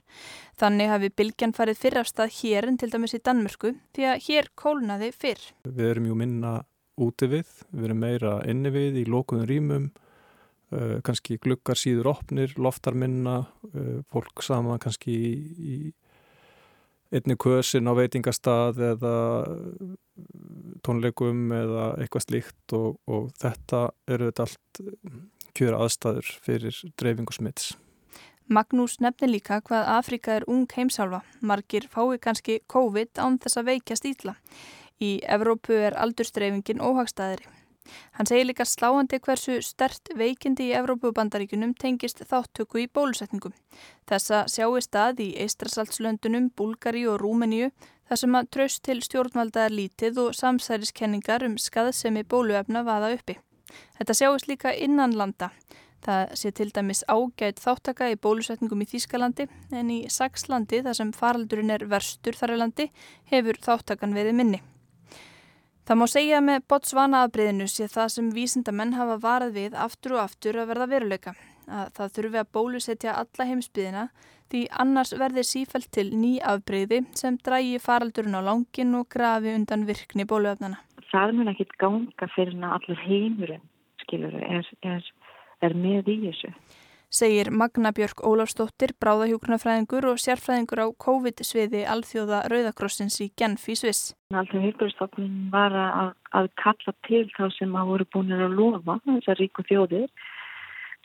Þannig 0.59 0.91
hafi 0.91 1.11
bylgjan 1.15 1.55
farið 1.55 1.79
fyrr 1.79 2.01
af 2.01 2.11
stað 2.11 2.35
hér 2.41 2.67
en 2.67 2.79
til 2.81 2.91
dæmis 2.91 3.15
í 3.15 3.21
Danmörku 3.23 3.71
því 3.95 4.09
að 4.11 4.27
hér 4.27 4.51
kólnaði 4.59 5.13
fyrr. 5.15 5.47
Við 5.63 5.93
erum 5.93 6.11
jú 6.11 6.19
minna 6.19 6.53
úti 6.99 7.31
við, 7.31 7.47
við 7.71 7.87
erum 7.87 8.03
meira 8.03 8.35
inni 8.51 8.75
við 8.75 8.99
í 8.99 9.07
lókuðum 9.07 9.47
rýmum, 9.47 9.89
uh, 10.71 10.99
kannski 11.05 11.39
glukkar 11.41 11.79
síður 11.79 12.11
opnir, 12.15 12.53
loftar 12.57 12.97
minna, 12.97 13.43
uh, 13.71 13.99
fólk 14.11 14.43
sama 14.45 14.79
kannski 14.81 15.15
í, 15.15 15.33
í 15.61 15.75
einni 17.11 17.35
kösin 17.35 17.91
á 17.91 17.93
veitingastað 17.95 18.79
eða 18.93 19.15
tónleikum 20.85 21.51
eða 21.51 21.91
eitthvað 21.99 22.23
slíkt 22.23 22.75
og, 22.77 23.01
og 23.11 23.29
þetta 23.41 23.89
eru 24.07 24.29
þetta 24.29 24.47
allt 24.47 24.81
kjöra 25.57 25.81
aðstæður 25.83 26.35
fyrir 26.45 26.77
dreifingu 26.99 27.35
smitts. 27.35 27.73
Magnús 28.51 28.97
nefnir 28.99 29.31
líka 29.31 29.61
hvað 29.63 29.89
Afrika 29.93 30.35
er 30.35 30.45
ung 30.51 30.65
heimsálfa. 30.75 31.21
Margir 31.39 31.87
fái 31.91 32.17
kannski 32.19 32.59
COVID 32.71 33.21
án 33.23 33.39
þess 33.39 33.59
að 33.61 33.69
veikjast 33.71 34.07
ítla. 34.09 34.35
Í 35.01 35.21
Evrópu 35.23 35.77
er 35.77 35.95
aldurstreifingin 35.97 36.83
óhagstaðri. 36.83 37.47
Hann 38.17 38.29
segir 38.29 38.47
líka 38.47 38.65
sláandi 38.67 39.19
hversu 39.19 39.59
stert 39.65 40.11
veikindi 40.17 40.69
í 40.69 40.75
Evrópubandaríkunum 40.79 41.73
tengist 41.79 42.23
þáttöku 42.29 42.83
í 42.83 42.87
bólusetningum. 42.87 43.53
Þessa 44.09 44.45
sjáu 44.51 44.79
stað 44.81 45.23
í 45.25 45.29
Eistrasaltslöndunum, 45.45 46.51
Búlgari 46.55 47.05
og 47.07 47.21
Rúmeníu 47.21 47.71
þar 48.09 48.19
sem 48.23 48.35
að 48.35 48.49
tröst 48.55 48.83
til 48.83 48.99
stjórnvalda 49.05 49.67
er 49.67 49.77
lítið 49.77 50.17
og 50.25 50.35
samsæriskenningar 50.35 51.45
um 51.47 51.55
skaðsemi 51.61 52.25
bóluefna 52.27 52.83
vaða 52.83 53.13
uppi. 53.15 53.37
Þetta 53.97 54.17
sjáist 54.17 54.49
líka 54.51 54.73
innan 54.75 55.15
landa. 55.15 55.51
Það 56.01 56.33
sé 56.41 56.49
til 56.57 56.71
dæmis 56.73 57.03
ágætt 57.05 57.61
þáttaka 57.61 58.09
í 58.09 58.17
bólusetningum 58.17 58.81
í 58.81 58.89
Þýskalandi 58.89 59.45
en 59.77 59.93
í 59.93 59.99
Sakslandi 60.09 60.81
þar 60.81 60.97
sem 60.97 61.13
faraldurinn 61.13 61.73
er 61.75 61.85
verstur 61.91 62.37
þar 62.37 62.55
í 62.55 62.59
landi 62.63 62.87
hefur 63.29 63.61
þáttakan 63.61 64.17
verið 64.17 64.37
minni. 64.39 64.61
Það 65.91 65.97
má 65.99 66.05
segja 66.07 66.37
með 66.39 66.61
Botswana 66.71 67.19
afbreyðinu 67.25 67.65
sé 67.67 67.83
það 67.91 68.05
sem 68.13 68.27
vísindamenn 68.31 68.93
hafa 68.95 69.17
varað 69.19 69.57
við 69.57 69.73
aftur 69.75 70.13
og 70.15 70.21
aftur 70.21 70.59
að 70.61 70.69
verða 70.69 70.85
veruleika. 70.87 71.33
Að 71.67 71.89
það 71.97 72.13
þurfi 72.15 72.39
að 72.39 72.51
bólusetja 72.55 73.15
alla 73.19 73.47
heimsbyðina 73.49 74.03
því 74.53 74.61
annars 74.83 75.11
verði 75.19 75.43
sífælt 75.49 75.89
til 75.91 76.05
ný 76.15 76.29
afbreyði 76.53 77.01
sem 77.19 77.35
drægi 77.43 77.81
faraldurinn 77.83 78.39
á 78.39 78.47
langin 78.47 78.95
og 79.01 79.09
grafi 79.11 79.51
undan 79.51 79.83
virkni 79.89 80.23
bóluöfnana. 80.31 80.79
Það 81.11 81.35
mun 81.41 81.51
ekki 81.51 81.67
ganga 81.83 82.31
fyrir 82.37 82.55
allir 82.71 83.03
heimurinn, 83.09 83.67
skilur, 84.05 84.39
er, 84.47 84.71
er 84.87 85.03
er 85.65 85.75
með 85.77 86.09
í 86.11 86.17
þessu. 86.25 86.51
Segir 87.11 87.49
Magna 87.51 87.91
Björk 87.91 88.21
Ólafsdóttir, 88.23 88.93
bráðahjókunarfræðingur 89.03 90.05
og 90.13 90.19
sérfræðingur 90.23 90.79
á 90.79 90.87
COVID-sviði 90.95 91.81
alþjóða 91.83 92.37
Rauðakrossins 92.47 93.17
í 93.19 93.27
Genf 93.35 93.65
í 93.67 93.75
Sviss. 93.75 94.13
Alltaf 94.31 94.63
heilbjörnstofnun 94.63 95.49
var 95.51 95.75
að, 95.75 96.13
að 96.39 96.47
kalla 96.63 96.95
til 97.09 97.25
þá 97.35 97.43
sem 97.57 97.75
að 97.75 97.91
voru 97.91 98.07
búin 98.15 98.31
að 98.37 98.55
lofa 98.55 98.95
þessar 99.09 99.41
ríku 99.43 99.67
þjóðir 99.67 100.07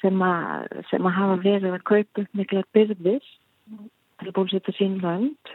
sem 0.05 0.23
að, 0.23 0.71
sem 0.93 1.11
að 1.11 1.17
hafa 1.19 1.41
verið 1.43 1.75
að 1.75 1.87
kaupa 1.91 2.23
upp 2.23 2.39
miklar 2.39 2.71
byrðis 2.79 3.35
til 3.67 4.31
að 4.31 4.35
bólusetta 4.39 4.79
sín 4.79 5.01
land 5.03 5.55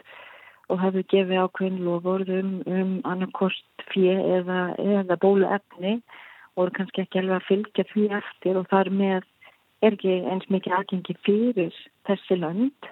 og 0.67 0.83
hafi 0.83 1.07
gefið 1.15 1.45
ákveðin 1.45 1.83
loford 1.87 2.35
um, 2.41 2.57
um 2.67 2.97
annarkost 3.07 3.87
fjö 3.95 4.19
eða, 4.41 4.73
eða 4.75 5.15
bóluefni 5.23 6.01
voru 6.59 6.75
kannski 6.75 7.05
ekki 7.05 7.23
alveg 7.23 7.39
að 7.39 7.47
fylgja 7.47 7.91
því 7.95 8.09
eftir 8.19 8.59
og 8.59 8.67
þar 8.67 8.91
með 8.91 9.31
er 9.81 9.95
ekki 9.97 10.17
eins 10.29 10.47
mikið 10.53 10.77
aðgengi 10.77 11.15
fyrir 11.25 11.77
þessi 12.07 12.37
lönd. 12.39 12.89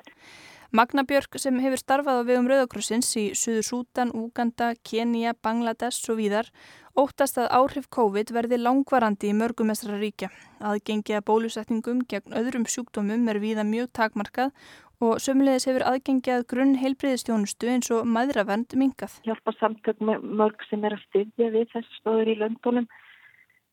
Magna 0.71 1.01
Björk 1.01 1.39
sem 1.41 1.55
hefur 1.63 1.81
starfað 1.81 2.19
á 2.21 2.23
vegum 2.27 2.49
Rauðakrossins 2.49 3.07
í 3.17 3.23
Suður 3.33 3.65
Sútan, 3.65 4.11
Úganda, 4.13 4.75
Kenya, 4.85 5.33
Bangladesh 5.33 6.11
og 6.13 6.19
víðar 6.19 6.51
óttast 6.93 7.39
að 7.41 7.49
áhrif 7.57 7.87
COVID 7.89 8.29
verði 8.35 8.59
langvarandi 8.61 9.31
í 9.31 9.37
mörgum 9.37 9.71
mestrar 9.71 9.97
ríkja. 9.97 10.29
Aðgengi 10.61 11.17
að 11.17 11.25
bólusetningum 11.31 12.05
gegn 12.11 12.37
öðrum 12.37 12.69
sjúkdómum 12.69 13.25
er 13.33 13.41
víða 13.41 13.65
mjög 13.65 13.89
takmarkað 13.97 14.53
og 15.01 15.17
sömulegis 15.23 15.65
hefur 15.65 15.87
aðgengi 15.89 16.35
að 16.35 16.47
grunn 16.53 16.77
heilbreyðistjónustu 16.77 17.73
eins 17.73 17.89
og 17.95 18.05
maðuravernd 18.05 18.77
mingað. 18.77 19.17
Hjálpa 19.25 19.55
samtök 19.57 20.05
mörg 20.05 20.61
sem 20.69 20.85
er 20.85 20.99
að 20.99 21.05
styðja 21.07 21.53
við 21.55 21.69
þessu 21.73 22.01
stóður 22.01 22.33
í 22.35 22.41
löndunum 22.43 22.89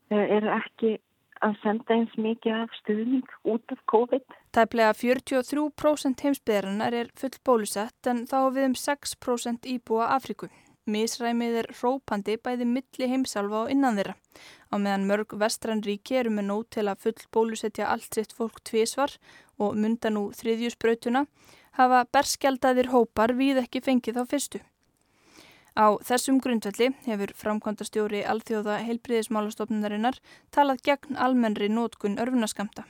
Eh, 0.07 0.27
eru 0.37 0.51
ekki 0.55 0.93
að 1.45 1.57
senda 1.63 1.97
eins 1.97 2.13
mikið 2.21 2.61
af 2.63 2.77
stuðning 2.81 3.33
út 3.53 3.75
af 3.75 3.81
COVID. 3.93 4.25
Tæplega 4.57 4.93
43% 4.97 6.25
heimsbyðarinnar 6.27 6.97
er 7.01 7.11
full 7.19 7.35
bólusett 7.45 8.11
en 8.11 8.25
þá 8.31 8.39
við 8.55 8.69
um 8.71 8.77
6% 8.81 9.69
íbúa 9.75 10.13
Afriku. 10.17 10.49
Mísræmið 10.87 11.57
er 11.65 11.69
rópandi 11.81 12.37
bæði 12.39 12.69
milli 12.71 13.09
heimsálfa 13.11 13.65
og 13.65 13.73
innan 13.75 13.99
þeirra. 13.99 14.15
Á 14.71 14.75
meðan 14.79 15.09
mörg 15.09 15.35
vestrann 15.41 15.83
ríki 15.83 16.21
eru 16.21 16.31
með 16.31 16.47
nót 16.53 16.71
til 16.77 16.87
að 16.87 17.03
full 17.03 17.27
bólusetja 17.35 17.89
allt 17.91 18.15
sitt 18.15 18.35
fólk 18.37 18.63
tvísvar 18.63 19.17
og 19.59 19.75
mynda 19.75 20.13
nú 20.15 20.29
þriðjusbrautuna 20.39 21.27
hafa 21.77 22.05
berskjaldadir 22.15 22.93
hópar 22.95 23.35
við 23.35 23.65
ekki 23.65 23.83
fengið 23.83 24.23
á 24.23 24.25
fyrstu. 24.31 24.63
Á 25.77 26.01
þessum 26.01 26.39
grundvelli 26.41 26.89
hefur 27.05 27.33
framkvæmdastjóri 27.37 28.23
alþjóða 28.25 28.79
heilbriðismálastofnunarinnar 28.87 30.17
talað 30.49 30.81
gegn 30.89 31.19
almennri 31.21 31.69
nótkun 31.69 32.17
örfunaskamta. 32.23 32.87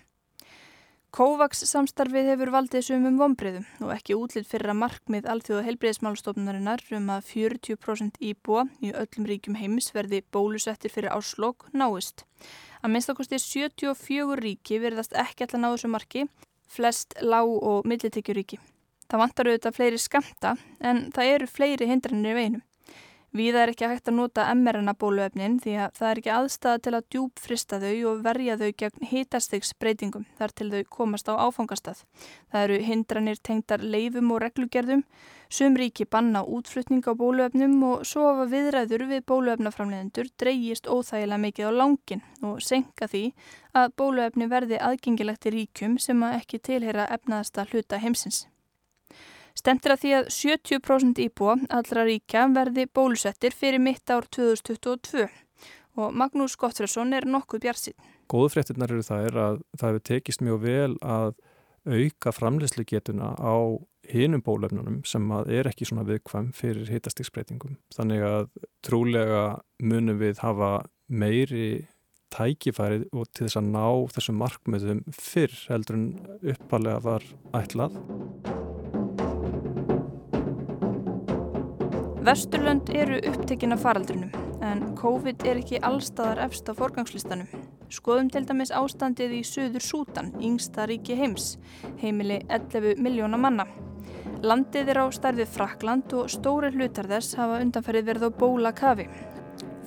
Kovax 1.16 1.64
samstarfið 1.66 2.29
hefur 2.31 2.53
valdið 2.55 2.85
sumum 2.87 3.16
vonbriðum 3.18 3.64
og 3.83 3.90
ekki 3.94 4.14
útlitt 4.14 4.46
fyrir 4.46 4.70
að 4.70 4.79
markmið 4.85 5.27
alþjóða 5.33 5.64
heilbriðismálastofnunarinnar 5.66 6.85
um 6.99 7.11
að 7.14 7.27
40% 7.33 8.20
íbúa 8.20 8.66
í 8.85 8.92
öllum 8.92 9.27
ríkjum 9.33 9.59
heimis 9.59 9.90
verði 9.96 10.22
bólusettir 10.31 10.92
fyrir 10.92 11.11
áslokk 11.16 11.66
náist. 11.72 12.22
Að 12.85 12.92
minnstakosti 12.94 13.40
74 13.42 14.38
ríki 14.44 14.79
verðast 14.79 15.16
ekki 15.16 15.49
alltaf 15.49 15.64
náðu 15.64 15.83
sem 15.83 15.94
marki, 15.96 16.27
flest 16.70 17.18
lág- 17.18 17.59
og 17.64 17.88
millitekjuríki. 17.88 18.61
Það 19.11 19.22
vantar 19.25 19.51
auðvitað 19.51 19.77
fleiri 19.81 19.99
skamta 20.03 20.57
en 20.79 21.07
það 21.16 21.35
eru 21.35 21.51
fleiri 21.51 21.90
hindranir 21.90 22.35
í 22.37 22.40
veinum. 22.42 22.66
Víða 23.35 23.65
er 23.65 23.73
ekki 23.73 23.89
hægt 23.91 24.09
að 24.09 24.17
nota 24.17 24.45
mRNA 24.55 24.95
bóluefnin 24.97 25.57
því 25.61 25.73
að 25.85 25.97
það 25.99 26.11
er 26.11 26.21
ekki 26.21 26.31
aðstæða 26.33 26.83
til 26.85 26.93
að 26.95 27.07
djúb 27.12 27.43
frista 27.43 27.81
þau 27.83 27.95
og 28.11 28.23
verja 28.25 28.57
þau 28.61 28.71
gegn 28.83 29.09
hitastegs 29.11 29.73
breytingum 29.83 30.25
þar 30.39 30.55
til 30.57 30.69
þau 30.73 30.83
komast 30.97 31.29
á 31.29 31.35
áfangastað. 31.35 32.01
Það 32.53 32.65
eru 32.69 32.79
hindranir 32.87 33.43
tengdar 33.43 33.85
leifum 33.85 34.33
og 34.33 34.41
reglugerðum, 34.47 35.05
sum 35.51 35.77
ríki 35.77 36.07
banna 36.09 36.45
útflutning 36.47 37.05
á 37.05 37.12
bóluefnum 37.19 37.77
og 37.91 38.09
svo 38.09 38.25
hafa 38.31 38.49
viðræður 38.55 39.09
við 39.12 39.25
bóluefnaframleðendur 39.29 40.33
dreyjist 40.41 40.89
óþægilega 40.89 41.43
mikið 41.45 41.71
á 41.71 41.73
langin 41.83 42.27
og 42.47 42.62
senka 42.65 43.11
því 43.11 43.25
að 43.77 43.97
bóluefni 44.01 44.49
verði 44.49 44.81
aðgengilegt 44.81 45.51
í 45.51 45.57
ríkum 45.61 46.01
sem 46.01 46.23
að 46.25 46.41
ekki 46.41 46.62
tilheyra 46.71 47.11
efnaðasta 47.19 47.69
hluta 47.69 48.01
heimsins. 48.01 48.47
Stemtir 49.67 49.97
að 49.97 50.03
því 50.05 50.11
að 50.15 50.29
70% 50.31 51.21
íbúa 51.25 51.55
allra 51.75 52.05
ríkja 52.07 52.45
verði 52.55 52.85
bólusettir 52.87 53.51
fyrir 53.51 53.81
mitt 53.83 54.07
ár 54.15 54.29
2022 54.31 55.25
og 55.99 56.13
Magnús 56.15 56.55
Gottfriðsson 56.55 57.11
er 57.17 57.25
nokkuð 57.27 57.65
bjarsinn. 57.65 57.97
Góðu 58.31 58.53
fréttinnar 58.53 58.93
eru 58.95 59.03
það 59.03 59.25
er 59.27 59.39
að 59.43 59.57
það 59.75 59.89
hefur 59.89 60.05
tekist 60.07 60.45
mjög 60.47 60.61
vel 60.63 60.95
að 61.03 61.35
auka 61.83 62.35
framleyslu 62.37 62.87
getuna 62.87 63.33
á 63.35 63.57
hinum 64.07 64.45
bólefnunum 64.47 65.01
sem 65.03 65.27
að 65.35 65.51
er 65.59 65.71
ekki 65.73 65.89
svona 65.91 66.07
viðkvæm 66.07 66.53
fyrir 66.55 66.87
hitastíksbreytingum. 66.95 67.75
Þannig 67.97 68.23
að 68.23 68.47
trúlega 68.87 69.43
munum 69.83 70.21
við 70.23 70.45
hafa 70.45 70.77
meiri 71.11 71.89
tækifærið 72.37 73.09
og 73.11 73.27
til 73.35 73.49
þess 73.49 73.59
að 73.59 73.75
ná 73.75 73.89
þessum 74.15 74.39
markmiðum 74.45 75.03
fyrr 75.11 75.59
heldur 75.73 75.99
en 75.99 76.09
uppalega 76.55 77.03
var 77.03 77.27
ætlað. 77.59 77.99
Vesturlönd 82.27 82.89
eru 82.91 83.21
upptekinn 83.29 83.71
af 83.71 83.85
faraldrinum 83.85 84.33
en 84.67 84.81
COVID 84.99 85.45
er 85.47 85.61
ekki 85.61 85.79
allstaðar 85.87 86.41
efst 86.43 86.67
á 86.67 86.75
forgangslistanum. 86.75 87.47
Skoðum 87.93 88.33
til 88.35 88.43
dæmis 88.49 88.73
ástandið 88.75 89.37
í 89.37 89.43
Suður 89.47 89.85
Sútan, 89.85 90.33
yngsta 90.43 90.89
ríki 90.91 91.15
heims, 91.15 91.53
heimili 92.01 92.41
11 92.51 92.99
miljóna 92.99 93.39
manna. 93.39 93.69
Landið 94.43 94.91
er 94.91 95.03
á 95.03 95.07
starfið 95.15 95.53
Frakland 95.55 96.17
og 96.19 96.33
stóri 96.35 96.73
hlutar 96.75 97.07
þess 97.12 97.39
hafa 97.39 97.61
undanferðið 97.62 98.09
verið 98.11 98.27
á 98.27 98.31
bóla 98.43 98.73
kafi. 98.75 99.07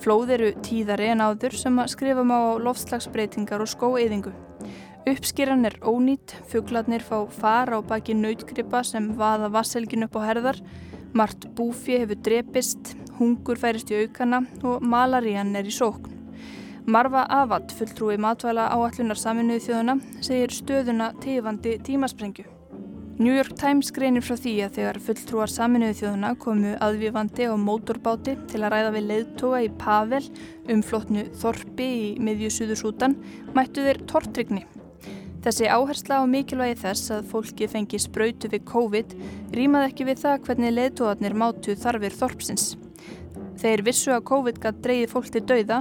Flóð 0.00 0.32
eru 0.38 0.52
tíðari 0.64 1.10
en 1.12 1.20
áður 1.20 1.58
sem 1.60 1.76
að 1.76 1.92
skrifum 1.92 2.32
á 2.32 2.56
loftslagsbreytingar 2.56 3.60
og 3.60 3.68
skóeðingu. 3.68 4.32
Uppskýran 5.10 5.68
er 5.68 5.76
ónýtt, 5.84 6.38
fugglarnir 6.48 7.04
fá 7.04 7.18
fara 7.28 7.76
á 7.76 7.84
baki 7.84 8.16
nautgripa 8.16 8.80
sem 8.80 9.12
vaða 9.20 9.52
vasselgin 9.52 10.08
upp 10.08 10.16
á 10.16 10.24
herðar 10.24 10.64
Mart 11.12 11.48
búfi 11.58 11.98
hefur 11.98 12.18
drepist, 12.22 12.94
hungur 13.18 13.58
færist 13.58 13.90
í 13.90 14.04
aukana 14.04 14.44
og 14.62 14.84
malarían 14.86 15.56
er 15.58 15.66
í 15.66 15.74
sókn. 15.74 16.14
Marfa 16.90 17.24
Avad, 17.34 17.74
fulltrúi 17.76 18.16
matvæla 18.18 18.68
áallunar 18.72 19.18
saminuðu 19.18 19.66
þjóðuna, 19.66 19.98
segir 20.24 20.54
stöðuna 20.54 21.10
tegandi 21.22 21.76
tímasprengju. 21.86 22.46
New 23.20 23.34
York 23.36 23.52
Times 23.60 23.90
greinir 23.92 24.24
frá 24.24 24.38
því 24.40 24.54
að 24.64 24.76
þegar 24.78 24.98
fulltrúar 25.04 25.50
saminuðu 25.52 25.98
þjóðuna 25.98 26.30
komu 26.40 26.70
aðvífandi 26.80 27.50
á 27.52 27.54
mótorbáti 27.60 28.38
til 28.48 28.62
að 28.62 28.72
ræða 28.72 28.94
við 28.94 29.08
leiðtoga 29.10 29.60
í 29.66 29.72
Pavel 29.82 30.22
um 30.72 30.80
flottnu 30.80 31.26
Þorpi 31.42 31.88
í 31.98 32.10
miðju 32.22 32.54
Suðursútan 32.54 33.18
mættu 33.52 33.84
þeir 33.84 34.00
tortrygni 34.08 34.64
Þessi 35.40 35.70
áhersla 35.72 36.20
á 36.20 36.24
mikilvægi 36.28 36.76
þess 36.82 37.12
að 37.16 37.28
fólki 37.30 37.68
fengi 37.72 37.98
spröytu 38.02 38.50
við 38.52 38.66
COVID 38.68 39.14
rýmaði 39.56 39.88
ekki 39.88 40.06
við 40.10 40.18
það 40.20 40.42
hvernig 40.46 40.74
leðtóðarnir 40.76 41.36
mátu 41.42 41.76
þarfir 41.80 42.16
þorpsins. 42.18 42.66
Þeir 43.60 43.82
vissu 43.84 44.12
að 44.12 44.26
COVID 44.28 44.60
gætt 44.60 44.82
dreyði 44.84 45.06
fólk 45.08 45.30
til 45.32 45.42
dauða, 45.48 45.78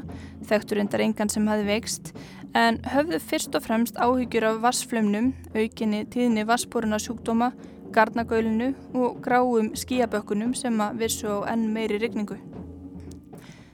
þekktur 0.48 0.80
endar 0.84 1.04
engan 1.04 1.32
sem 1.32 1.48
hafi 1.48 1.68
veikst, 1.68 2.14
en 2.56 2.80
höfðu 2.88 3.20
fyrst 3.24 3.56
og 3.56 3.66
fremst 3.68 4.00
áhyggjur 4.00 4.48
af 4.48 4.62
vassflömnum, 4.64 5.34
aukinni 5.56 6.06
tíðni 6.12 6.48
vassbúruna 6.48 7.00
sjúkdóma, 7.00 7.52
garnagölinu 7.96 8.74
og 8.96 9.20
gráum 9.26 9.74
skíabökkunum 9.76 10.56
sem 10.56 10.76
að 10.80 11.04
vissu 11.04 11.28
á 11.28 11.52
enn 11.52 11.68
meiri 11.76 12.00
rigningu. 12.00 12.40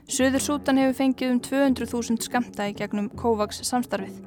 Suður 0.06 0.42
Sútan 0.42 0.78
hefur 0.82 0.98
fengið 1.00 1.34
um 1.34 1.42
200.000 1.42 2.26
skamta 2.26 2.70
í 2.70 2.76
gegnum 2.78 3.10
COVAX 3.18 3.64
samstarfið. 3.66 4.22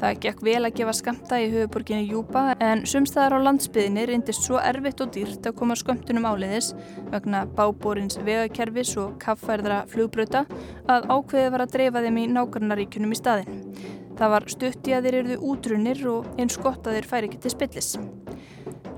Það 0.00 0.20
gekk 0.24 0.38
vel 0.46 0.60
að 0.64 0.76
gefa 0.78 0.92
skamta 0.96 1.38
í 1.42 1.48
höfuborginni 1.52 2.06
Júpa 2.08 2.54
en 2.64 2.86
sumstaðar 2.88 3.36
á 3.36 3.44
landsbyðinni 3.44 4.06
reyndist 4.08 4.46
svo 4.46 4.56
erfitt 4.56 5.02
og 5.04 5.10
dýrt 5.12 5.44
að 5.44 5.58
koma 5.58 5.76
skömmtunum 5.76 6.24
áleiðis 6.24 6.70
vegna 7.12 7.42
bábórins 7.58 8.16
vegakerfis 8.24 8.94
og 9.02 9.18
kaffærðra 9.20 9.82
flugbröta 9.92 10.46
að 10.88 11.10
ákveðið 11.12 11.52
var 11.52 11.66
að 11.66 11.74
dreifa 11.76 12.04
þeim 12.06 12.20
í 12.22 12.28
nákvæmnaríkunum 12.32 13.12
í 13.12 13.20
staðin. 13.20 13.60
Það 14.16 14.32
var 14.36 14.48
stutt 14.56 14.88
í 14.88 14.96
að 14.96 15.06
þeir 15.06 15.18
eruðu 15.20 15.40
útrunir 15.52 16.02
og 16.14 16.32
eins 16.40 16.56
gott 16.64 16.88
að 16.88 16.96
þeir 16.96 17.10
færi 17.12 17.28
ekki 17.28 17.42
til 17.44 17.52
spillis. 17.58 17.92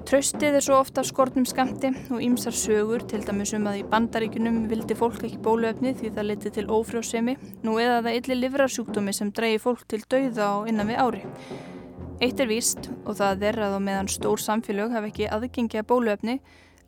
Traustið 0.03 0.57
er 0.59 0.65
svo 0.65 0.77
ofta 0.83 1.05
skortnum 1.07 1.45
skamti 1.47 1.93
og 2.11 2.23
ýmsar 2.25 2.55
sögur 2.59 3.05
til 3.09 3.23
dæmis 3.23 3.53
um 3.55 3.69
að 3.71 3.79
í 3.81 3.85
bandaríkunum 3.93 4.65
vildi 4.71 4.97
fólk 4.99 5.23
ekki 5.29 5.39
bóluefni 5.45 5.93
því 5.99 6.11
það 6.17 6.29
leti 6.29 6.53
til 6.57 6.65
ófrjósemi 6.75 7.37
nú 7.63 7.77
eða 7.79 8.01
það 8.03 8.19
illi 8.19 8.39
livrarsjúkdómi 8.41 9.15
sem 9.15 9.31
dreyji 9.31 9.63
fólk 9.63 9.87
til 9.89 10.03
dauða 10.03 10.49
á 10.51 10.55
innan 10.69 10.91
við 10.91 11.01
ári. 11.05 11.23
Eitt 12.23 12.43
er 12.43 12.51
víst 12.51 12.91
og 13.07 13.17
það 13.21 13.47
er 13.49 13.61
að 13.69 13.79
á 13.79 13.81
meðan 13.87 14.11
stór 14.11 14.43
samfélög 14.43 14.93
hafa 14.97 15.11
ekki 15.13 15.31
aðgengi 15.31 15.81
að 15.81 15.89
bóluefni 15.95 16.39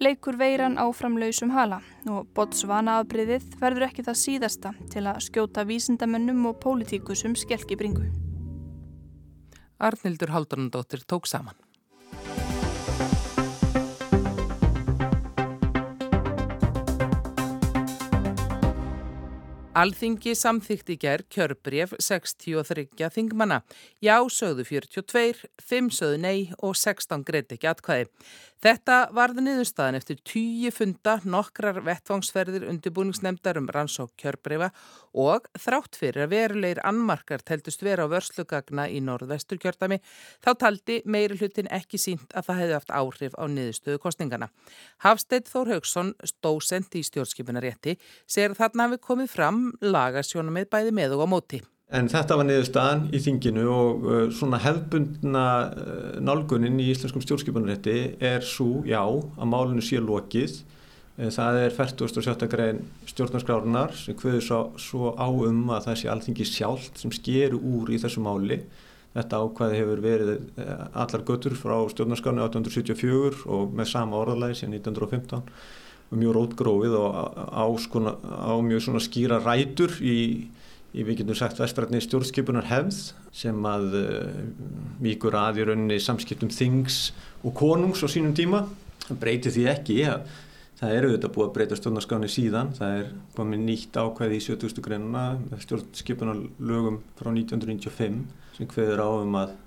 leikur 0.03 0.37
veiran 0.39 0.79
áframlausum 0.83 1.55
hala 1.55 1.81
og 2.11 2.27
Botswana 2.35 2.99
afbriðið 3.01 3.47
verður 3.63 3.89
ekki 3.89 4.05
það 4.09 4.23
síðasta 4.25 4.75
til 4.93 5.07
að 5.07 5.23
skjóta 5.29 5.65
vísindamönnum 5.69 6.51
og 6.51 6.59
pólitíkusum 6.65 7.39
skelki 7.39 7.79
bringu. 7.79 8.11
Arnildur 9.79 10.35
Haldunandóttir 10.35 11.07
tók 11.07 11.27
saman. 11.31 11.64
Alþingi 19.75 20.37
samþykti 20.39 20.95
gerð 21.03 21.27
kjörbref 21.35 21.97
63 21.99 23.09
þingmanna. 23.11 23.57
Já 23.99 24.21
sögðu 24.31 24.63
42, 24.69 25.41
5 25.59 25.89
sögðu 25.97 26.21
nei 26.23 26.39
og 26.63 26.77
16 26.79 27.25
greiti 27.27 27.57
ekki 27.59 27.73
atkvæði. 27.73 28.07
Þetta 28.65 29.11
varði 29.13 29.43
niðurstaðan 29.45 29.99
eftir 29.99 30.21
tíu 30.25 30.71
funda 30.73 31.19
nokkrar 31.29 31.83
vettvangsferðir 31.85 32.63
undirbúningsnemdar 32.71 33.59
um 33.61 33.67
rannsók 33.69 34.15
kjörbrefa 34.17 34.71
og 35.21 35.51
þrátt 35.61 35.99
fyrir 36.01 36.25
að 36.25 36.33
verulegir 36.33 36.81
annmarkar 36.89 37.45
teltust 37.45 37.85
vera 37.85 38.07
á 38.09 38.13
vörslugagna 38.13 38.87
í 38.89 39.03
norðvestur 39.05 39.61
kjördami 39.61 40.01
þá 40.41 40.51
taldi 40.63 41.03
meiri 41.05 41.37
hlutin 41.43 41.69
ekki 41.69 42.01
sínt 42.01 42.33
að 42.33 42.49
það 42.49 42.63
hefði 42.63 42.79
haft 42.79 42.97
áhrif 43.03 43.37
á 43.37 43.45
niðurstöðu 43.53 44.01
kostningana. 44.01 44.49
Hafstedt 45.05 45.53
Þór 45.53 45.75
Haugsson, 45.75 46.17
stósend 46.25 46.97
í 46.97 47.05
stjórnskipunarétti, 47.05 47.99
segir 48.25 48.57
að 48.57 48.65
þarna 48.65 48.89
hafi 48.89 49.03
komið 49.11 49.33
fram 49.37 49.63
lagasjónum 49.85 50.57
með 50.57 50.73
bæði 50.73 50.97
með 51.03 51.19
og 51.19 51.29
á 51.29 51.33
móti. 51.37 51.65
En 51.95 52.09
þetta 52.11 52.35
var 52.41 52.47
niðurstaðan 52.49 53.03
í 53.15 53.21
þinginu 53.23 53.65
og 53.71 54.07
uh, 54.09 54.23
svona 54.35 54.59
hefbundna 54.65 55.43
uh, 55.71 56.15
nálgunin 56.19 56.81
í 56.83 56.89
íslenskum 56.91 57.23
stjórnskipunarrétti 57.23 58.17
er 58.19 58.43
svo, 58.43 58.81
já, 58.89 59.03
að 59.05 59.51
málinu 59.53 59.85
sé 59.85 60.01
lokið. 60.03 60.57
Uh, 61.15 61.29
það 61.31 61.59
er 61.61 61.77
47. 61.77 62.49
grein 62.51 62.81
stjórnarskrárunar 63.13 63.95
sem 63.95 64.19
hverður 64.19 64.43
svo, 64.43 64.59
svo 64.81 65.13
á 65.15 65.29
um 65.31 65.71
að 65.71 65.87
það 65.87 66.01
sé 66.01 66.11
allþingi 66.11 66.49
sjálft 66.51 66.99
sem 66.99 67.15
skeru 67.15 67.63
úr 67.63 67.95
í 67.95 68.01
þessu 68.03 68.25
máli. 68.27 68.59
Þetta 69.15 69.45
ákvæði 69.45 69.79
hefur 69.79 70.05
verið 70.09 70.35
uh, 70.35 70.75
allar 71.05 71.25
götur 71.31 71.55
frá 71.55 71.77
stjórnarskránu 71.95 72.43
1874 72.49 73.47
og 73.55 73.71
með 73.79 73.93
sama 73.93 74.19
orðalagi 74.25 74.65
síðan 74.65 74.81
1915 74.81 75.47
og 76.11 76.19
mjög 76.19 76.37
rótgrófið 76.41 76.99
og 76.99 77.39
á, 77.55 77.65
skona, 77.87 78.19
á 78.19 78.59
mjög 78.67 78.99
skýra 79.07 79.39
rætur 79.47 79.95
í 80.03 80.19
í 80.95 81.05
við 81.07 81.21
getum 81.21 81.37
sagt 81.39 81.59
vestrætni 81.59 82.01
stjórnskipunar 82.05 82.69
hefð 82.71 82.99
sem 83.35 83.67
að 83.67 83.97
uh, 83.99 84.41
víkur 85.03 85.35
að 85.39 85.61
í 85.61 85.69
rauninni 85.69 85.99
samskiptum 86.03 86.53
þings 86.55 87.09
og 87.43 87.55
konungs 87.59 88.05
á 88.07 88.09
sínum 88.11 88.35
tíma. 88.37 88.65
Það 89.05 89.21
breytir 89.25 89.55
því 89.55 89.65
ekki 89.73 89.97
að 90.09 90.29
það 90.79 90.95
eru 90.99 91.11
þetta 91.15 91.33
búið 91.35 91.49
að 91.49 91.57
breyta 91.57 91.79
stjórnarskáni 91.81 92.31
síðan. 92.31 92.71
Það 92.79 93.01
er 93.01 93.11
komið 93.37 93.65
nýtt 93.67 93.99
ákvæði 93.99 94.39
í 94.39 94.45
70. 94.47 94.85
greinuna 94.87 95.25
stjórnskipunar 95.65 96.45
lögum 96.63 97.01
frá 97.19 97.33
1995 97.33 98.23
sem 98.55 98.71
hveður 98.71 99.03
á 99.03 99.09
um 99.19 99.37
að 99.43 99.59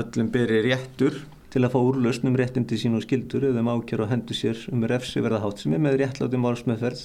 öllum 0.00 0.32
beri 0.32 0.64
réttur 0.64 1.20
til 1.50 1.64
að 1.64 1.74
fá 1.74 1.80
úrlausn 1.82 2.30
um 2.30 2.36
réttindi 2.38 2.78
sín 2.78 2.96
og 2.96 3.04
skildur 3.04 3.48
eða 3.50 3.62
um 3.64 3.72
ákjör 3.74 4.04
og 4.04 4.12
hendur 4.12 4.38
sér 4.38 4.60
um 4.72 4.84
refsi 4.88 5.22
verða 5.24 5.42
hátt 5.42 5.62
sem 5.62 5.74
er 5.74 5.82
með 5.82 5.98
réttlátum 6.04 6.46
valsmeðferð 6.46 7.02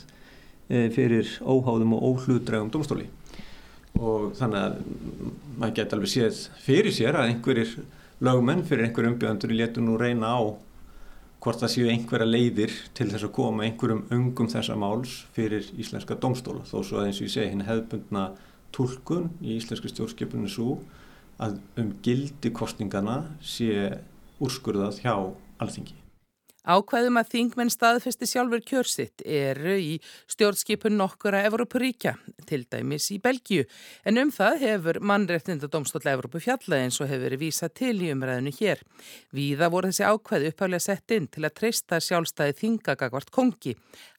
eh, 0.69 0.89
fyrir 0.93 1.31
óháðum 1.41 1.95
og 1.97 2.05
óhlutdregum 2.11 2.69
domstóli 2.73 3.07
og 3.99 4.33
þannig 4.37 4.61
að 4.61 4.77
maður 5.55 5.75
geta 5.79 5.97
alveg 5.97 6.11
séð 6.11 6.39
fyrir 6.65 6.95
sér 6.95 7.19
að 7.19 7.31
einhverjir 7.31 7.75
lögmenn 8.25 8.63
fyrir 8.67 8.87
einhverjum 8.87 9.15
umbjöðandur 9.15 9.55
letur 9.55 9.85
nú 9.85 9.97
reyna 9.99 10.33
á 10.35 10.41
hvort 11.43 11.61
það 11.61 11.73
séu 11.75 11.89
einhverja 11.91 12.27
leiðir 12.27 12.73
til 12.97 13.09
þess 13.11 13.27
að 13.27 13.35
koma 13.37 13.65
einhverjum 13.67 14.05
ungum 14.15 14.49
þessa 14.51 14.77
máls 14.79 15.17
fyrir 15.35 15.67
íslenska 15.77 16.17
domstóla 16.21 16.65
þó 16.65 16.79
svo 16.81 17.01
að 17.01 17.09
eins 17.09 17.21
og 17.21 17.27
ég 17.27 17.35
segi 17.35 17.51
hinn 17.51 17.67
hefðbundna 17.67 18.29
tólkun 18.75 19.29
í 19.43 19.57
íslenska 19.59 19.91
stjórnskipunni 19.91 20.49
svo 20.51 20.79
að 21.41 21.59
um 21.81 21.91
gildi 22.03 22.51
kostningana 22.55 23.21
sé 23.43 23.99
úrskurðað 24.41 25.03
hjá 25.03 25.13
alþingi. 25.61 26.04
Ákvæðum 26.65 27.19
að 27.21 27.27
þingmenn 27.29 27.69
staðfesti 27.69 28.25
sjálfur 28.25 28.63
kjörsitt 28.65 29.21
eru 29.21 29.75
í 29.77 29.91
stjórnskipun 30.33 30.95
nokkura 30.97 31.43
Evrópuríkja, 31.45 32.15
til 32.49 32.63
dæmis 32.65 33.11
í 33.13 33.19
Belgíu, 33.21 33.67
en 34.01 34.17
um 34.17 34.31
það 34.33 34.57
hefur 34.63 34.99
mannreftindadómstóll 35.05 36.09
Evrópu 36.09 36.41
fjallað 36.41 36.87
eins 36.87 36.97
og 37.03 37.11
hefur 37.11 37.27
verið 37.27 37.43
vísa 37.45 37.69
til 37.69 37.93
í 38.01 38.09
umræðinu 38.15 38.53
hér. 38.57 38.81
Víða 39.29 39.69
voru 39.69 39.91
þessi 39.91 40.07
ákvæði 40.09 40.49
uppháðlega 40.49 40.85
sett 40.87 41.13
inn 41.13 41.29
til 41.29 41.45
að 41.45 41.55
treysta 41.61 42.01
sjálfstæði 42.01 42.57
þingagagvart 42.63 43.29
kongi. 43.35 43.75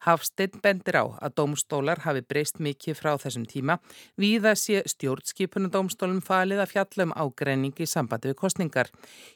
Hafsteinn 0.06 0.62
bendir 0.62 1.00
á 1.02 1.04
að 1.18 1.34
dómstólar 1.40 2.04
hafi 2.06 2.22
breyst 2.22 2.62
mikið 2.62 3.00
frá 3.00 3.16
þessum 3.18 3.48
tíma. 3.50 3.80
Víða 4.14 4.54
sé 4.54 4.84
stjórnskipunadómstólum 4.86 6.22
falið 6.22 6.62
að 6.62 6.72
fjalla 6.76 7.08
um 7.08 7.16
ágreiningi 7.16 7.82
í 7.82 7.90
sambandi 7.90 8.30
við 8.30 8.38
kostningar. 8.38 8.92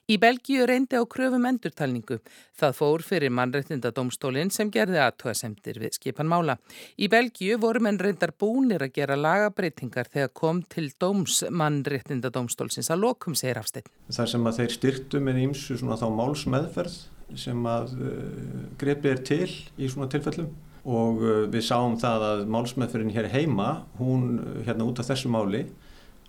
Í 0.06 0.20
Belgíu 0.22 0.68
reyndi 0.70 0.94
á 0.94 1.02
kröfum 1.10 1.48
endurtalningu. 1.50 2.20
Það 2.54 2.76
fór 2.78 2.99
fór 3.00 3.06
fyrir 3.08 3.32
mannreitindadómstólinn 3.32 4.50
sem 4.52 4.70
gerði 4.72 5.00
aðtóasemtir 5.00 5.78
við 5.80 5.96
skipan 5.96 6.28
mála. 6.28 6.58
Í 7.00 7.08
Belgíu 7.08 7.58
voru 7.60 7.80
menn 7.80 7.98
reyndar 7.98 8.32
búnir 8.38 8.82
að 8.84 8.94
gera 8.98 9.16
lagabreitingar 9.16 10.10
þegar 10.10 10.32
kom 10.34 10.62
til 10.68 10.90
dóms 11.00 11.44
mannreitindadómstólsins 11.50 12.90
að 12.90 13.04
lokum 13.06 13.34
segir 13.34 13.60
afsteinn. 13.60 13.88
Það 14.10 14.32
sem 14.34 14.46
að 14.46 14.58
þeir 14.60 14.74
styrtu 14.76 15.20
með 15.20 15.42
ímsu 15.46 15.78
þá 15.80 16.08
málsmeðferð 16.16 16.98
sem 17.38 17.66
að 17.70 17.94
uh, 17.94 18.64
grepi 18.78 19.12
er 19.12 19.22
til 19.22 19.46
í 19.78 19.88
svona 19.88 20.10
tilfellum 20.10 20.50
og 20.84 21.20
uh, 21.22 21.44
við 21.52 21.62
sáum 21.68 21.94
það 22.00 22.26
að 22.26 22.42
málsmeðferðin 22.50 23.14
hér 23.14 23.30
heima, 23.30 23.84
hún 24.00 24.40
uh, 24.40 24.56
hérna 24.66 24.88
út 24.88 25.00
af 25.00 25.12
þessu 25.12 25.30
máli 25.30 25.68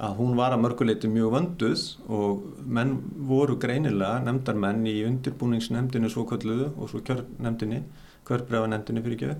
að 0.01 0.15
hún 0.17 0.37
var 0.37 0.55
að 0.55 0.63
mörguleiti 0.63 1.09
mjög 1.11 1.33
vönduð 1.35 1.81
og 2.17 2.45
menn 2.77 2.95
voru 3.29 3.57
greinilega 3.61 4.21
nefndarmenn 4.25 4.87
í 4.89 4.95
undirbúningsnemndinu 5.05 6.09
svo 6.09 6.25
kalluðu 6.29 6.71
og 6.73 6.89
svo 6.89 7.03
kjörnemndinni, 7.05 7.83
kjörbrefanemndinni 8.25 9.03
fyrir 9.05 9.17
ekki, 9.19 9.35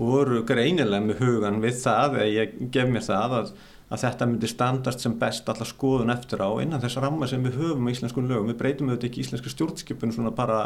voru 0.00 0.42
greinilega 0.48 1.04
með 1.04 1.22
hugan 1.22 1.60
við 1.62 1.78
það, 1.84 2.18
eða 2.18 2.32
ég 2.34 2.58
gef 2.74 2.90
mér 2.90 3.06
það 3.06 3.36
að 3.38 3.52
að 3.90 4.04
þetta 4.04 4.26
myndi 4.30 4.48
standast 4.50 5.02
sem 5.02 5.16
best 5.18 5.48
alla 5.50 5.66
skoðun 5.66 6.12
eftir 6.14 6.42
á 6.46 6.50
innan 6.62 6.82
þess 6.82 7.00
ramma 7.02 7.26
sem 7.26 7.42
við 7.42 7.56
höfum 7.58 7.88
í 7.90 7.94
íslenskun 7.96 8.28
lögum. 8.30 8.52
Við 8.52 8.60
breytum 8.60 8.92
auðvitað 8.92 9.08
ekki 9.08 9.24
íslenska 9.24 9.50
stjórnskipun 9.50 10.14
svona 10.14 10.30
bara 10.34 10.60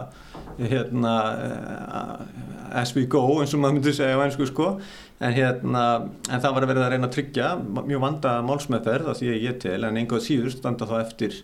hérna, 0.58 1.14
uh, 1.32 2.76
as 2.82 2.92
we 2.96 3.06
go 3.08 3.24
eins 3.40 3.56
og 3.56 3.64
maður 3.64 3.78
myndi 3.78 3.96
segja 3.96 4.20
á 4.20 4.24
einsku 4.26 4.50
sko 4.50 4.74
en, 4.74 5.32
hérna, 5.32 5.84
en 6.28 6.44
það 6.44 6.54
var 6.58 6.66
að 6.66 6.72
verða 6.74 6.86
að 6.86 6.94
reyna 6.94 7.08
að 7.08 7.16
tryggja 7.16 7.50
mjög 7.80 8.04
vanda 8.04 8.36
málsmeðferð 8.44 9.10
að 9.10 9.20
því 9.22 9.32
að 9.32 9.44
ég 9.48 9.58
tel 9.64 9.80
en 9.80 10.00
einhvað 10.00 10.24
síður 10.26 10.54
standa 10.54 10.88
þá 10.90 10.96
eftir 11.00 11.40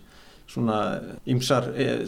svona 0.51 0.77
ymsar 1.31 1.69
eh, 1.79 2.01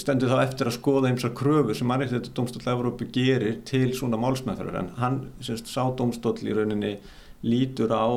stendur 0.00 0.32
þá 0.32 0.44
eftir 0.46 0.70
að 0.70 0.76
skoða 0.78 1.10
ymsar 1.12 1.34
kröfur 1.36 1.76
sem 1.76 1.88
mannreitt 1.90 2.30
domstól 2.36 2.62
Európu 2.72 3.08
gerir 3.12 3.60
til 3.68 3.90
svona 3.96 4.20
málsmeðferðar 4.20 4.80
en 4.80 4.92
hann 5.00 5.18
semst 5.44 5.68
sá 5.70 5.82
domstól 5.96 6.38
í 6.40 6.54
rauninni 6.56 6.94
lítur 7.44 7.92
á 7.92 8.08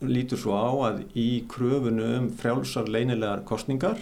lítur 0.00 0.40
svo 0.40 0.56
á 0.56 0.70
að 0.88 1.02
í 1.18 1.44
kröfunu 1.50 2.06
um 2.18 2.30
frjálsar 2.40 2.88
leinilegar 2.88 3.44
kostningar 3.48 4.00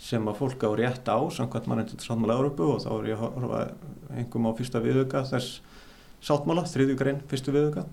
sem 0.00 0.24
að 0.30 0.38
fólk 0.38 0.64
á 0.64 0.70
rétt 0.78 1.08
á 1.12 1.18
samkvæmt 1.28 1.68
mannendið 1.68 2.04
sáttmála 2.06 2.38
Európu 2.38 2.70
og 2.74 2.80
þá 2.84 2.90
er 2.94 3.10
ég 3.10 3.20
að 3.20 3.34
horfa 3.36 3.60
einhverjum 4.14 4.48
á 4.48 4.52
fyrsta 4.56 4.80
viðöka 4.80 5.24
þess 5.28 5.60
sáttmála, 6.24 6.64
þriðju 6.68 6.96
grein 7.00 7.20
fyrstu 7.28 7.52
viðöka 7.52 7.84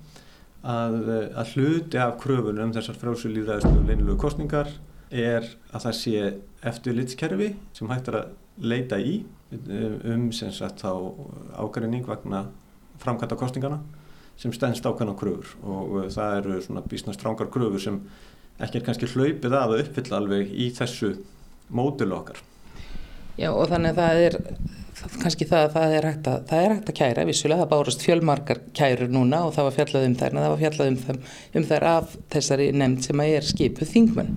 að, 0.63 0.97
að 1.35 1.51
hluti 1.55 1.99
af 1.99 2.15
kröfunum 2.21 2.69
um 2.69 2.75
þessar 2.75 2.99
frjálsulíðræðislu 3.01 3.83
leinilegu 3.83 4.17
kostningar 4.21 4.71
er 5.11 5.45
að 5.71 5.87
það 5.87 5.97
sé 5.99 6.23
eftirlitskerfi 6.71 7.51
sem 7.75 7.91
hægt 7.91 8.11
er 8.11 8.21
að 8.21 8.31
leita 8.63 8.99
í 8.99 9.19
um 10.07 10.31
sem 10.35 10.51
sagt 10.55 10.83
þá 10.83 10.91
ágærinning 11.59 12.07
vegna 12.07 12.47
framkvæmta 13.03 13.37
kostingana 13.39 13.79
sem 14.37 14.53
stennst 14.53 14.85
ákveðna 14.85 15.15
kröfur 15.17 15.53
og 15.65 16.11
það 16.13 16.39
eru 16.41 16.59
svona 16.65 16.83
bísna 16.85 17.15
strángar 17.15 17.49
kröfur 17.53 17.81
sem 17.81 18.01
ekki 18.61 18.79
er 18.79 18.85
kannski 18.85 19.09
hlaupið 19.11 19.53
að 19.53 19.75
að 19.75 19.83
uppfylla 19.85 20.21
alveg 20.21 20.53
í 20.53 20.69
þessu 20.77 21.13
módulu 21.73 22.17
okkar. 22.17 22.41
Já 23.37 23.51
og 23.51 23.67
þannig 23.69 23.93
að 23.93 24.01
það 24.01 24.23
er 24.27 24.37
kannski 25.21 25.45
það 25.47 25.63
að 25.63 25.73
það 25.75 25.95
er 25.97 26.07
hægt 26.07 26.29
að, 26.29 26.37
það 26.49 26.63
er 26.63 26.73
hægt 26.73 26.89
að 26.91 26.97
kæra 26.97 27.25
vissulega, 27.27 27.63
það 27.63 27.71
bárast 27.73 28.05
fjölmarkar 28.05 28.61
kærur 28.77 29.11
núna 29.13 29.41
og 29.45 29.51
það 29.55 29.67
var 29.67 29.75
fjallað 29.75 30.07
um 30.07 30.15
þær 30.17 30.37
það 30.37 30.47
var 30.53 30.61
fjallað 30.63 30.89
um, 30.91 30.97
þeim, 31.03 31.19
um 31.59 31.67
þær 31.69 31.85
af 31.91 32.15
þessari 32.33 32.67
nefnd 32.73 33.05
sem 33.05 33.21
að 33.21 33.33
er 33.35 33.47
skipuð 33.51 33.91
þingmenn. 33.93 34.31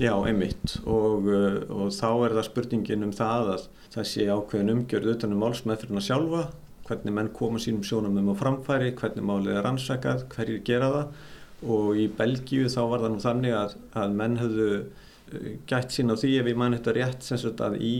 Já, 0.00 0.14
einmitt 0.16 0.78
og, 0.84 1.28
uh, 1.28 1.58
og 1.68 1.92
þá 1.96 2.08
er 2.12 2.36
það 2.38 2.48
spurningin 2.48 3.08
um 3.08 3.12
það 3.18 3.52
að 3.56 3.68
það 3.92 4.08
sé 4.12 4.28
ákveðin 4.28 4.74
umgjörð 4.76 5.12
utanum 5.14 5.44
málsmeðfyrirna 5.44 6.04
sjálfa, 6.04 6.46
hvernig 6.88 7.14
menn 7.14 7.32
koma 7.36 7.60
sínum 7.62 7.84
sjónum 7.86 8.16
á 8.32 8.34
framfæri, 8.38 8.94
hvernig 8.96 9.26
málið 9.28 9.58
er 9.60 9.68
ansakað, 9.68 10.24
hverjir 10.32 10.62
gera 10.66 10.92
það. 10.94 11.26
Og 11.74 11.98
í 11.98 12.06
Belgíu 12.18 12.68
þá 12.70 12.80
var 12.92 13.02
það 13.04 13.12
nú 13.14 13.22
þannig 13.24 13.56
að, 13.58 13.74
að 13.98 14.14
menn 14.20 14.38
höfðu 14.38 14.68
uh, 14.78 15.48
gætt 15.70 15.94
sín 15.94 16.14
á 16.14 16.16
því 16.16 16.36
ef 16.40 16.50
ég 16.52 16.60
man 16.60 16.76
þetta 16.76 16.94
rétt 16.96 17.26
sem 17.26 17.40
sagt 17.42 17.62
að 17.64 17.80
í 17.82 17.94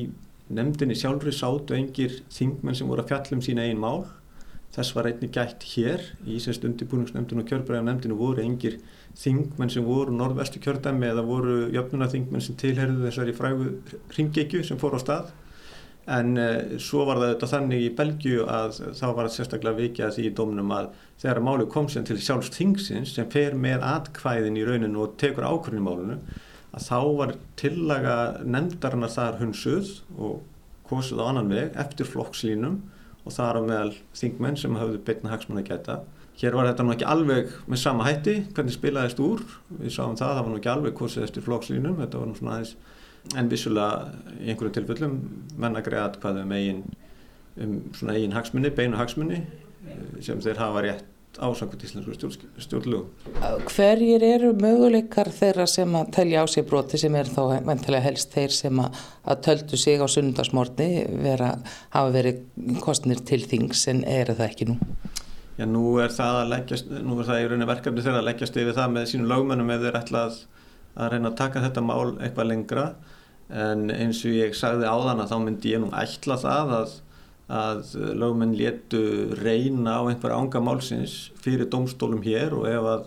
nefndinni 0.54 0.96
sjálfri 0.96 1.34
sátu 1.34 1.74
engir 1.76 2.20
þingmenn 2.32 2.78
sem 2.78 2.88
voru 2.88 3.04
að 3.04 3.10
fjallum 3.12 3.42
sína 3.44 3.66
einn 3.66 3.82
mál. 3.82 4.06
Þess 4.76 4.94
var 4.94 5.08
einni 5.08 5.30
gætt 5.32 5.64
hér 5.72 6.04
í 6.28 6.38
sérst 6.44 6.64
undirbúningsnefndinu 6.68 7.42
og 7.42 7.50
kjörbræðan 7.50 7.88
nefndinu 7.88 8.18
voru 8.20 8.44
engir 8.44 8.78
þingmenn 9.18 9.72
sem 9.72 9.84
voru 9.84 10.14
norðvestu 10.14 10.60
kjördæmi 10.62 11.08
eða 11.08 11.24
voru 11.26 11.56
jöfnuna 11.74 12.06
þingmenn 12.12 12.44
sem 12.44 12.56
tilherðu 12.60 13.08
þessari 13.08 13.34
frægu 13.34 13.70
ringekju 14.14 14.62
sem 14.68 14.78
fór 14.78 14.94
á 14.94 15.00
stað 15.02 15.32
en 16.08 16.34
uh, 16.40 16.76
svo 16.80 17.04
var 17.08 17.20
það 17.20 17.32
þetta 17.34 17.50
þannig 17.52 17.84
í 17.84 17.94
Belgiu 17.98 18.44
að 18.48 18.80
þá 18.96 19.06
var 19.06 19.22
það 19.26 19.32
sérstaklega 19.36 19.80
vikið 19.82 20.06
að 20.06 20.12
því 20.16 20.26
í 20.28 20.34
domnum 20.40 20.74
að 20.74 20.90
þegar 21.20 21.42
máli 21.44 21.66
kom 21.72 21.88
sem 21.92 22.04
til 22.08 22.18
sjálfs 22.22 22.52
þingsins 22.54 23.14
sem 23.16 23.28
fer 23.32 23.56
með 23.58 23.84
atkvæðin 23.86 24.58
í 24.58 24.66
rauninu 24.68 25.04
og 25.04 25.16
tekur 25.20 25.48
ákvörðin 25.48 25.82
í 25.82 25.86
málunu 25.88 26.20
að 26.72 26.84
þá 26.84 27.00
var 27.18 27.34
tillaga 27.60 28.18
nefndarinnar 28.44 29.12
þar 29.12 29.40
hunsuð 29.42 29.92
og 30.16 30.38
kosið 30.88 31.20
á 31.20 31.24
annan 31.28 31.50
veg 31.52 31.76
eftir 31.80 32.08
flokkslínum 32.08 32.78
og 33.24 33.34
þar 33.34 33.60
á 33.60 33.62
meðal 33.64 33.96
þingmenn 34.16 34.56
sem 34.60 34.76
hafðu 34.78 35.02
beitna 35.04 35.32
hagsmann 35.34 35.60
að 35.60 35.68
geta. 35.72 35.98
Hér 36.38 36.54
var 36.54 36.68
þetta 36.68 36.84
nú 36.86 36.94
ekki 36.94 37.08
alveg 37.08 37.48
með 37.66 37.80
sama 37.82 38.06
hætti, 38.06 38.36
hvernig 38.54 38.76
spilaðist 38.76 39.20
úr, 39.20 39.42
við 39.80 39.90
sáum 39.96 40.14
það, 40.16 40.36
það 40.36 40.44
var 40.44 40.52
nú 40.52 40.60
ekki 40.60 40.70
alveg 40.72 40.94
kosið 41.00 41.24
eftir 41.26 41.44
flokkslínum, 41.44 41.96
þetta 41.98 42.20
var 42.20 42.30
nú 42.30 42.38
svona 42.38 42.54
aðeins, 42.54 42.76
en 43.36 43.50
vissulega 43.50 44.08
í 44.38 44.52
einhverju 44.52 44.74
tilfellum 44.78 45.18
menna 45.60 45.82
greiðat 45.84 46.18
hvað 46.22 46.42
um 46.44 46.56
eigin, 46.56 46.82
um 47.60 47.78
svona 47.96 48.16
eigin 48.16 48.36
hagsmunni, 48.36 48.72
beinu 48.74 49.00
hagsmunni 49.00 49.42
sem 50.24 50.40
þeir 50.42 50.60
hafa 50.62 50.84
rétt 50.84 51.06
ásakvöld 51.38 51.82
íslensku 51.84 52.14
stjórnlugum. 52.58 53.10
Hverjir 53.68 54.24
eru 54.26 54.52
möguleikar 54.58 55.30
þeirra 55.34 55.68
sem 55.70 55.92
að 55.94 56.10
telja 56.16 56.42
á 56.42 56.46
sig 56.50 56.66
broti 56.66 56.98
sem 56.98 57.14
er 57.14 57.30
þá 57.30 57.60
mentilega 57.66 58.06
helst 58.08 58.32
þeir 58.34 58.54
sem 58.54 58.80
að, 58.82 58.98
að 59.28 59.42
töldu 59.46 59.78
sig 59.78 60.02
á 60.02 60.06
sunnundasmórni 60.10 60.88
vera, 61.22 61.52
hafa 61.94 62.14
verið 62.16 62.42
kostnir 62.82 63.22
til 63.28 63.42
þings 63.46 63.86
en 63.92 64.02
eru 64.08 64.34
það 64.38 64.48
ekki 64.48 64.70
nú? 64.72 64.78
Já, 65.58 65.66
nú 65.66 65.84
er 66.02 66.14
það 66.14 66.40
að 66.40 66.50
leggjast, 66.54 66.90
nú 67.02 67.18
er 67.18 67.30
það 67.30 67.42
í 67.42 67.46
rauninni 67.50 67.70
verkefni 67.70 68.06
þeirra 68.06 68.22
að 68.22 68.28
leggjast 68.30 68.58
yfir 68.62 68.76
það 68.76 68.92
með 68.96 69.08
sínum 69.12 69.30
lögmennum 69.32 69.72
ef 69.74 69.84
þeir 69.84 70.00
ætla 70.02 70.24
að, 70.26 70.42
að 70.96 71.14
reyna 71.14 71.32
að 71.32 71.38
taka 71.42 71.64
þetta 71.66 71.86
mál 71.86 72.02
eitthvað 72.18 72.50
lengra 72.52 72.88
en 73.48 73.88
eins 73.94 74.24
og 74.28 74.34
ég 74.36 74.56
sagði 74.56 74.88
áðan 74.88 75.22
að 75.24 75.30
þá 75.32 75.38
myndi 75.44 75.74
ég 75.74 75.84
nú 75.84 75.92
ætla 75.96 76.36
það 76.40 76.74
að 76.82 76.96
að 77.48 77.94
lögumenn 78.20 78.56
léttu 78.56 79.00
reyna 79.40 79.96
á 79.96 80.02
einhverja 80.04 80.36
ánga 80.36 80.60
málsins 80.60 81.30
fyrir 81.40 81.68
domstólum 81.72 82.20
hér 82.22 82.52
og 82.52 82.66
ef 82.68 82.88
að, 82.92 83.06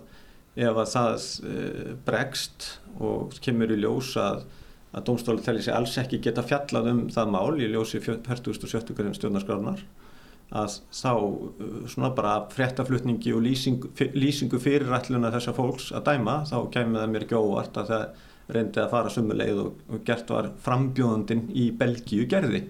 ef 0.66 0.80
að 0.82 0.90
það 0.96 1.28
e, 1.46 1.58
bregst 2.08 2.70
og 2.98 3.38
kemur 3.46 3.70
í 3.70 3.78
ljós 3.84 4.16
að, 4.18 4.48
að 4.98 5.06
domstóli 5.12 5.46
telli 5.46 5.62
sig 5.62 5.76
alls 5.78 5.94
ekki 6.02 6.24
geta 6.26 6.46
fjallað 6.46 6.90
um 6.90 7.04
það 7.14 7.34
mál 7.38 7.62
í 7.62 7.70
ljósi 7.70 8.02
47. 8.02 8.96
grunn 8.98 9.14
stjórnarskráðnar 9.14 9.86
að 10.58 10.80
þá 10.90 11.14
e, 11.14 11.70
svona 11.94 12.12
bara 12.18 12.34
fréttaflutningi 12.50 13.38
og 13.38 13.46
lýsingu, 13.46 13.94
lýsingu 14.18 14.58
fyrirætluna 14.58 15.30
þessar 15.38 15.60
fólks 15.60 15.92
að 15.94 16.10
dæma 16.10 16.42
þá 16.50 16.58
kemur 16.74 17.04
það 17.04 17.14
mér 17.14 17.28
ekki 17.28 17.38
óvart 17.38 17.78
að 17.78 17.94
það 17.94 18.28
reyndi 18.56 18.82
að 18.82 18.92
fara 18.94 19.14
sumuleið 19.14 19.64
og, 19.64 19.80
og 19.92 20.04
gert 20.08 20.30
var 20.34 20.52
frambjóðandin 20.66 21.48
í 21.58 21.70
Belgíu 21.78 22.28
gerði 22.30 22.66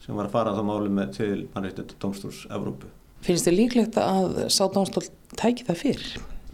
sem 0.00 0.16
var 0.16 0.28
að 0.28 0.34
fara 0.34 0.56
þá 0.56 0.64
máli 0.66 0.90
með 0.96 1.14
til 1.18 1.36
mannreittið 1.52 1.94
domstóls 2.02 2.42
Evrópu. 2.50 2.88
Finnst 3.24 3.46
þið 3.48 3.56
líklegt 3.58 3.98
að 4.00 4.46
sá 4.48 4.64
domstól 4.72 5.04
tæki 5.36 5.66
það 5.68 5.80
fyrr? 5.82 6.06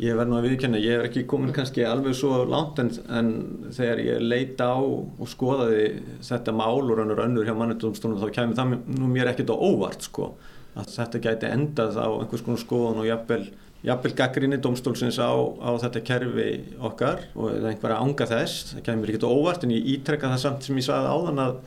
Ég 0.03 0.17
verð 0.19 0.29
nú 0.29 0.37
að 0.37 0.49
viðkjanna, 0.51 0.81
ég 0.83 0.99
er 0.99 1.07
ekki 1.07 1.23
komin 1.31 1.55
kannski 1.57 1.87
alveg 1.89 2.13
svo 2.19 2.43
langt 2.45 2.81
en, 2.83 2.91
en 3.09 3.31
þegar 3.73 4.03
ég 4.05 4.27
leita 4.27 4.67
á 4.77 4.81
og 4.83 5.31
skoðaði 5.31 5.87
þetta 6.27 6.53
mál 6.53 6.83
og 6.83 6.99
rannur 6.99 7.23
önnur 7.25 7.49
hjá 7.49 7.55
mannreittdomstólum 7.57 8.21
þá 8.21 8.35
kemur 8.35 8.59
það 8.59 8.75
nú 8.99 9.09
mér 9.09 9.31
ekkit 9.33 9.55
á 9.55 9.57
óvart 9.57 10.05
sko 10.05 10.35
að 10.77 10.91
þetta 10.99 11.23
gæti 11.25 11.49
endað 11.49 11.97
á 11.97 12.09
einhvers 12.13 12.45
konar 12.45 12.61
skoðan 12.61 13.01
og 13.01 13.09
jafnvel 13.09 13.47
jafnvel 13.85 14.15
gaggrinni 14.19 14.61
domstólsins 14.63 15.19
á, 15.21 15.31
á 15.37 15.71
þetta 15.83 16.05
kerfi 16.07 16.51
okkar 16.81 17.27
og 17.37 17.53
einhverja 17.61 18.01
ánga 18.01 18.29
þess, 18.31 18.71
það 18.75 18.87
kemur 18.89 19.13
ekkit 19.13 19.27
á 19.29 19.31
óvart 19.31 19.67
en 19.67 19.75
ég 19.77 19.91
ítrekka 19.97 20.33
það 20.33 20.45
samt 20.47 20.67
sem 20.67 20.81
ég 20.81 20.89
sagði 20.89 21.13
áðan 21.13 21.45
að 21.45 21.59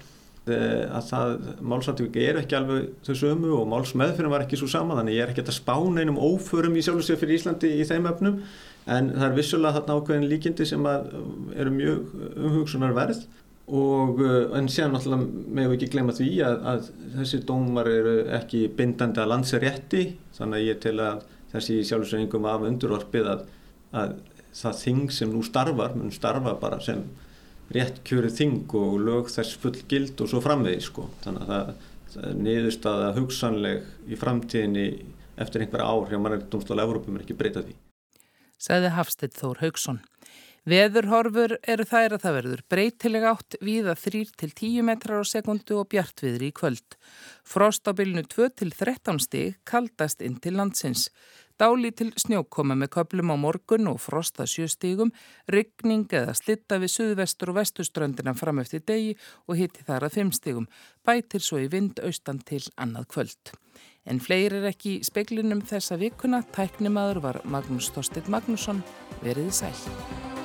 Eh, 0.50 0.86
að 0.95 1.10
það 1.10 1.34
málsatvík 1.67 2.15
er 2.24 2.39
ekki 2.39 2.56
alveg 2.58 2.86
þau 3.06 3.17
sömu 3.22 3.50
og 3.58 3.67
málsmeðfyrir 3.69 4.32
var 4.32 4.45
ekki 4.45 4.58
svo 4.60 4.69
sama. 4.72 4.95
Þannig 4.98 5.17
ég 5.17 5.26
er 5.26 5.34
ekki 5.34 5.43
að 5.43 5.58
spána 5.58 6.04
einum 6.04 6.17
óförum 6.22 6.78
í 6.80 6.84
sjálfsögur 6.86 7.19
fyrir 7.22 7.38
Íslandi 7.38 7.74
í 7.76 7.86
þeim 7.88 8.08
öfnum 8.10 8.39
en 8.89 9.12
það 9.13 9.26
er 9.28 9.36
vissulega 9.36 9.76
þarna 9.78 9.98
ákveðin 10.00 10.30
líkindi 10.32 10.65
sem 10.65 10.88
eru 10.89 11.74
mjög 11.76 12.15
umhugsunar 12.48 12.95
verð 12.98 13.26
og 13.69 14.24
eh, 14.26 14.56
en 14.58 14.72
séðan 14.72 14.95
náttúrulega 14.95 15.28
meðum 15.28 15.74
við 15.74 15.78
ekki 15.78 15.91
glemja 15.93 16.17
því 16.17 16.30
að, 16.48 16.56
að 16.72 16.88
þessi 17.19 17.41
dómar 17.52 17.91
eru 17.91 18.15
ekki 18.39 18.63
bindandi 18.80 19.22
að 19.22 19.34
landserétti 19.36 20.06
þannig 20.39 20.63
að 20.63 20.69
ég 20.72 20.82
tel 20.88 20.95
að 21.04 21.28
þessi 21.54 21.80
sjálfsögingum 21.88 22.48
af 22.50 22.66
undurvarpið 22.70 23.32
að, 23.34 23.44
að 23.92 24.16
það 24.60 24.80
þing 24.84 25.14
sem 25.14 25.34
nú 25.34 25.44
starfar 25.46 25.96
mun 25.98 26.14
starfa 26.14 26.56
bara 26.62 26.80
sem 26.84 27.04
rétt 27.74 28.02
kjörið 28.08 28.38
þing 28.40 28.76
og 28.80 28.98
lög 29.06 29.30
þess 29.34 29.58
full 29.62 29.78
gild 29.90 30.22
og 30.22 30.32
svo 30.32 30.42
framvegi 30.42 30.82
sko. 30.88 31.06
Þannig 31.24 31.46
að 31.46 31.52
það, 31.54 31.74
það 32.14 32.30
er 32.30 32.40
niðurstaða 32.48 33.12
hugsanleg 33.20 34.10
í 34.10 34.20
framtíðinni 34.20 34.88
eftir 35.40 35.64
einhverja 35.64 35.90
ár 35.90 36.10
hjá 36.10 36.20
mannægdómsdóla 36.22 36.88
Evrópum 36.88 37.18
er 37.18 37.26
ekki 37.26 37.38
breytað 37.38 37.70
því. 37.70 37.76
Sæði 38.60 38.96
Hafstedt 38.98 39.38
Þór 39.40 39.62
Haugsson. 39.64 40.02
Veðurhorfur 40.70 41.56
eru 41.72 41.86
þær 41.88 42.18
að 42.18 42.24
það 42.26 42.36
verður 42.36 42.62
breytilega 42.70 43.30
átt 43.32 43.56
víða 43.64 43.96
3-10 43.98 44.84
metrar 44.86 45.24
á 45.24 45.26
sekundu 45.26 45.80
og 45.80 45.88
bjartviðri 45.90 46.50
í 46.52 46.56
kvöld. 46.56 46.98
Frost 47.48 47.88
á 47.88 47.96
bylnu 47.96 48.26
2-13 48.28 49.22
stig 49.24 49.56
kaldast 49.64 50.22
inn 50.22 50.36
til 50.44 50.58
landsins. 50.60 51.08
Dáli 51.60 51.91
til 51.91 52.13
snjókoma 52.15 52.78
með 52.80 52.93
köplum 52.93 53.34
á 53.34 53.36
morgun 53.36 53.89
og 53.91 53.98
frosta 54.00 54.45
sjöstígum, 54.48 55.12
ryggning 55.52 56.08
eða 56.08 56.32
slitta 56.38 56.78
við 56.80 56.93
suðvestur 56.93 57.52
og 57.52 57.60
vestuströndina 57.60 58.32
fram 58.32 58.63
eftir 58.63 58.86
degi 58.88 59.17
og 59.43 59.60
hitti 59.60 59.84
þar 59.84 60.08
að 60.08 60.15
fimmstígum, 60.15 60.69
bætir 61.04 61.43
svo 61.43 61.60
í 61.60 61.67
vind 61.67 62.00
austan 62.00 62.39
til 62.39 62.63
annað 62.80 63.12
kvöld. 63.12 63.54
En 64.08 64.24
fleiri 64.24 64.63
er 64.63 64.72
ekki 64.72 64.95
í 65.02 65.04
speklinum 65.04 65.65
þessa 65.67 66.00
vikuna, 66.00 66.45
tæknimaður 66.56 67.24
var 67.28 67.43
Magnús 67.43 67.91
Þorstedt 67.91 68.32
Magnússon, 68.32 68.80
veriði 69.19 69.52
sæl. 69.60 70.38